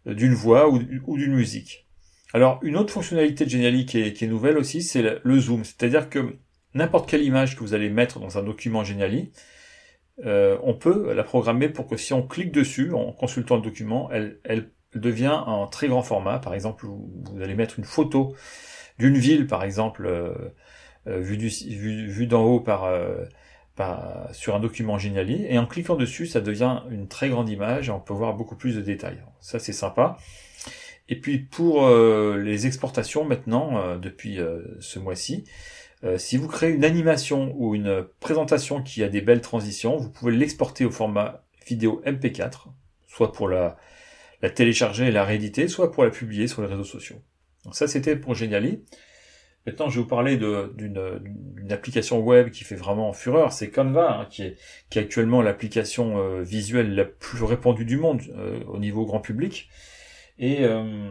d'une 0.07 0.35
voix 0.35 0.69
ou, 0.69 0.79
d'une 1.17 1.35
musique. 1.35 1.87
Alors 2.35 2.59
une 2.63 2.77
autre 2.77 2.93
fonctionnalité 2.93 3.45
de 3.45 3.51
Geniali 3.51 3.87
qui 3.87 4.01
est, 4.01 4.23
nouvelle 4.23 4.59
aussi, 4.59 4.83
c'est 4.83 5.21
le, 5.23 5.39
zoom, 5.39 5.65
c'est-à-dire 5.65 6.09
que 6.09 6.37
n'importe 6.75 7.09
quelle 7.09 7.23
image 7.23 7.57
que 7.57 7.61
vous 7.61 7.75
allez 7.75 7.91
mettre 7.91 8.19
dans 8.19 8.39
un 8.39 8.43
document 8.43 8.85
Geniali, 8.85 9.33
euh, 10.25 10.59
on 10.63 10.75
peut 10.75 11.13
la 11.15 11.25
programmer 11.25 11.69
pour 11.69 11.87
que 11.87 11.97
si 11.97 12.13
on 12.13 12.27
clique 12.27 12.53
dessus 12.53 12.93
en 12.93 13.13
consultant 13.13 13.57
le 13.57 13.63
document, 13.63 14.11
elle, 14.13 14.71
devient 14.95 15.43
en 15.47 15.67
très 15.67 15.89
grand 15.89 16.03
format. 16.03 16.39
Par 16.39 16.53
exemple, 16.53 16.85
vous, 16.87 17.41
allez 17.43 17.55
mettre 17.55 17.79
une 17.79 17.85
photo 17.85 18.37
d'une 18.99 19.17
ville, 19.17 19.47
par 19.47 19.65
exemple, 19.65 20.05
euh, 20.05 20.35
euh, 21.07 21.19
vue 21.21 22.27
d'en 22.27 22.45
haut 22.45 22.61
par, 22.61 22.93
sur 24.33 24.55
un 24.55 24.61
document 24.61 24.99
Geniali, 24.99 25.45
et 25.49 25.59
en 25.59 25.67
cliquant 25.67 25.97
dessus, 25.97 26.27
ça 26.27 26.41
devient 26.41 26.83
une 26.91 27.09
très 27.09 27.29
grande 27.29 27.49
image 27.49 27.89
et 27.89 27.93
on 27.93 28.01
peut 28.01 28.15
voir 28.15 28.35
beaucoup 28.35 28.57
plus 28.57 28.75
de 28.75 28.81
détails. 28.81 29.23
Ça, 29.41 29.59
c'est 29.59 29.73
sympa. 29.73 30.17
Et 31.09 31.21
puis 31.21 31.39
pour 31.39 31.89
les 31.89 32.67
exportations 32.67 33.25
maintenant, 33.25 33.99
depuis 33.99 34.39
ce 34.81 34.99
mois-ci, 34.99 35.45
euh, 36.05 36.19
si 36.19 36.37
vous 36.37 36.49
créez 36.49 36.73
une 36.73 36.85
animation 36.85 37.55
ou 37.57 37.75
une 37.75 38.05
présentation 38.21 38.83
qui 38.83 39.03
a 39.03 39.09
des 39.09 39.21
belles 39.21 39.41
transitions, 39.41 39.97
vous 39.97 40.11
pouvez 40.11 40.33
l'exporter 40.33 40.85
au 40.85 40.91
format 40.91 41.45
vidéo 41.67 42.03
MP4, 42.05 42.67
soit 43.07 43.33
pour 43.33 43.49
la, 43.49 43.77
la 44.41 44.51
télécharger 44.51 45.07
et 45.07 45.11
la 45.13 45.25
rééditer, 45.25 45.69
soit 45.69 45.93
pour 45.93 46.05
la 46.05 46.11
publier 46.11 46.49
sur 46.49 46.63
les 46.63 46.69
réseaux 46.69 46.85
sociaux. 46.85 47.23
Donc 47.65 47.77
ça, 47.77 47.87
c'était 47.87 48.17
pour 48.17 48.35
Geniali. 48.35 48.83
Maintenant, 49.67 49.89
je 49.89 49.97
vais 49.97 50.03
vous 50.03 50.09
parler 50.09 50.37
d'une 50.37 51.71
application 51.71 52.21
web 52.21 52.51
qui 52.51 52.65
fait 52.65 52.75
vraiment 52.75 53.13
fureur, 53.13 53.53
c'est 53.53 53.71
Canva, 53.71 54.21
hein, 54.21 54.27
qui, 54.29 54.43
est, 54.43 54.57
actuellement 54.97 55.41
l'application 55.41 56.19
euh, 56.19 56.43
visuelle 56.43 56.95
la 56.95 57.05
plus 57.05 57.45
répandue 57.45 57.85
du 57.85 57.97
monde 57.97 58.23
euh, 58.37 58.61
au 58.67 58.79
niveau 58.79 59.07
grand 59.07 59.21
public. 59.21 59.69
Et 60.39 60.65
euh, 60.65 61.11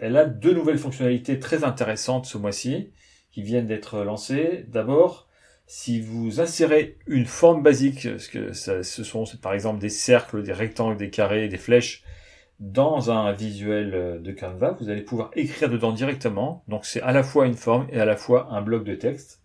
elle 0.00 0.16
a 0.16 0.26
deux 0.26 0.54
nouvelles 0.54 0.78
fonctionnalités 0.78 1.40
très 1.40 1.64
intéressantes 1.64 2.26
ce 2.26 2.38
mois-ci 2.38 2.90
qui 3.32 3.42
viennent 3.42 3.66
d'être 3.66 4.04
lancées. 4.04 4.64
D'abord, 4.68 5.28
si 5.66 6.00
vous 6.00 6.40
insérez 6.40 6.98
une 7.08 7.26
forme 7.26 7.62
basique, 7.64 8.00
ce 8.18 8.28
que 8.28 8.52
ce 8.52 9.04
sont 9.04 9.24
par 9.40 9.54
exemple 9.54 9.80
des 9.80 9.88
cercles, 9.88 10.44
des 10.44 10.52
rectangles, 10.52 10.96
des 10.96 11.10
carrés, 11.10 11.48
des 11.48 11.56
flèches 11.56 12.04
dans 12.62 13.10
un 13.10 13.32
visuel 13.32 14.22
de 14.22 14.32
Canva, 14.32 14.76
vous 14.80 14.88
allez 14.88 15.02
pouvoir 15.02 15.32
écrire 15.34 15.68
dedans 15.68 15.90
directement. 15.90 16.62
Donc 16.68 16.86
c'est 16.86 17.02
à 17.02 17.10
la 17.10 17.24
fois 17.24 17.46
une 17.46 17.56
forme 17.56 17.88
et 17.90 17.98
à 18.00 18.04
la 18.04 18.16
fois 18.16 18.48
un 18.52 18.62
bloc 18.62 18.84
de 18.84 18.94
texte. 18.94 19.42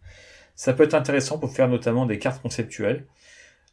Ça 0.54 0.74
peut 0.74 0.84
être 0.84 0.94
intéressant 0.94 1.40
pour 1.40 1.52
faire 1.52 1.68
notamment 1.68 2.06
des 2.06 2.20
cartes 2.20 2.42
conceptuelles 2.44 3.08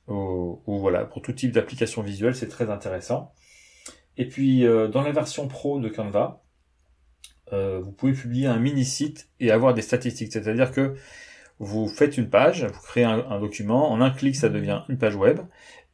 ou, 0.08 0.60
voilà 0.66 1.04
pour 1.04 1.20
tout 1.20 1.32
type 1.32 1.52
d'application 1.52 2.02
visuelle, 2.02 2.34
c'est 2.34 2.48
très 2.48 2.70
intéressant. 2.70 3.32
Et 4.16 4.26
puis 4.26 4.66
euh, 4.66 4.88
dans 4.88 5.02
la 5.02 5.12
version 5.12 5.46
pro 5.46 5.78
de 5.78 5.90
Canva, 5.90 6.42
euh, 7.52 7.80
vous 7.80 7.92
pouvez 7.92 8.14
publier 8.14 8.46
un 8.46 8.58
mini 8.58 8.86
site 8.86 9.28
et 9.40 9.50
avoir 9.50 9.74
des 9.74 9.82
statistiques. 9.82 10.32
C'est-à-dire 10.32 10.72
que 10.72 10.94
vous 11.58 11.86
faites 11.86 12.16
une 12.16 12.30
page, 12.30 12.64
vous 12.64 12.82
créez 12.82 13.04
un, 13.04 13.40
document, 13.40 13.92
en 13.92 14.00
un 14.00 14.10
clic 14.10 14.36
ça 14.36 14.48
devient 14.48 14.84
une 14.88 14.96
page 14.96 15.16
web, 15.16 15.40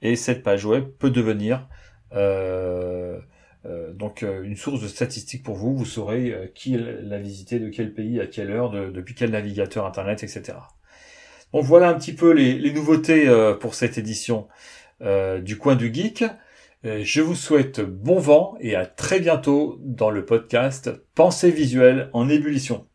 et 0.03 0.15
cette 0.15 0.45
page 0.45 0.65
web 0.65 0.89
peut 1.01 1.11
devenir 1.11 1.69
euh, 2.13 3.21
euh, 3.67 3.93
donc 3.93 4.23
une 4.23 4.57
source 4.57 4.83
de 4.83 4.89
statistiques 4.89 5.43
pour 5.43 5.57
vous. 5.57 5.77
Vous 5.77 5.85
saurez 5.85 6.51
qui 6.55 6.77
l'a 6.79 7.19
visité, 7.19 7.59
de 7.59 7.69
quel 7.69 7.93
pays, 7.93 8.21
à 8.21 8.27
quelle 8.27 8.51
heure, 8.51 8.71
depuis 8.71 9.15
quel 9.15 9.31
navigateur 9.31 9.87
internet, 9.87 10.23
etc. 10.23 10.59
Donc 11.53 11.65
voilà 11.65 11.89
un 11.89 11.95
petit 11.95 12.15
peu 12.15 12.33
les, 12.33 12.59
les 12.59 12.73
nouveautés 12.73 13.29
pour 13.61 13.75
cette 13.75 13.99
édition 13.99 14.49
du 15.01 15.59
coin 15.59 15.77
du 15.77 15.93
geek. 15.93 16.25
Euh, 16.87 17.03
je 17.05 17.21
vous 17.21 17.35
souhaite 17.35 17.81
bon 17.81 18.19
vent 18.19 18.57
et 18.61 18.75
à 18.75 18.87
très 18.87 19.21
bientôt 19.21 19.79
dans 19.83 20.09
le 20.09 20.25
podcast 20.25 20.91
Pensée 21.15 21.51
visuelle 21.51 22.09
en 22.15 22.29
ébullition. 22.31 22.87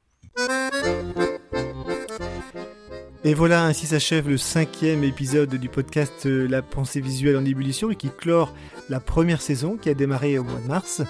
Et 3.27 3.33
voilà, 3.33 3.65
ainsi 3.65 3.87
s'achève 3.87 4.29
le 4.29 4.37
cinquième 4.37 5.03
épisode 5.03 5.55
du 5.55 5.67
podcast 5.67 6.27
euh, 6.27 6.47
La 6.47 6.61
pensée 6.61 7.01
visuelle 7.01 7.37
en 7.37 7.43
ébullition 7.43 7.89
et 7.89 7.95
qui 7.95 8.11
clore 8.11 8.53
la 8.87 8.99
première 8.99 9.41
saison 9.41 9.77
qui 9.77 9.89
a 9.89 9.95
démarré 9.95 10.37
au 10.37 10.43
mois 10.43 10.59
de 10.59 10.67
mars. 10.67 11.01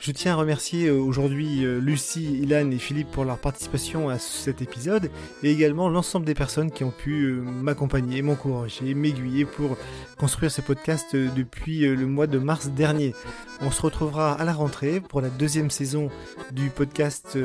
Je 0.00 0.12
tiens 0.12 0.34
à 0.34 0.36
remercier 0.36 0.86
euh, 0.86 0.96
aujourd'hui 0.96 1.64
euh, 1.64 1.80
Lucie, 1.80 2.40
Ilan 2.42 2.70
et 2.70 2.78
Philippe 2.78 3.10
pour 3.10 3.24
leur 3.24 3.38
participation 3.38 4.08
à 4.08 4.18
cet 4.18 4.62
épisode 4.62 5.10
et 5.42 5.50
également 5.50 5.88
l'ensemble 5.88 6.24
des 6.24 6.34
personnes 6.34 6.70
qui 6.70 6.84
ont 6.84 6.92
pu 6.92 7.24
euh, 7.24 7.40
m'accompagner, 7.42 8.22
m'encourager, 8.22 8.94
m'aiguiller 8.94 9.44
pour 9.44 9.76
construire 10.16 10.52
ce 10.52 10.60
podcast 10.60 11.16
depuis 11.16 11.80
le 11.80 12.06
mois 12.06 12.28
de 12.28 12.38
mars 12.38 12.68
dernier. 12.68 13.14
On 13.60 13.70
se 13.70 13.82
retrouvera 13.82 14.32
à 14.34 14.44
la 14.44 14.52
rentrée 14.52 15.00
pour 15.00 15.20
la 15.20 15.30
deuxième 15.30 15.70
saison 15.70 16.10
du 16.52 16.70
podcast 16.70 17.38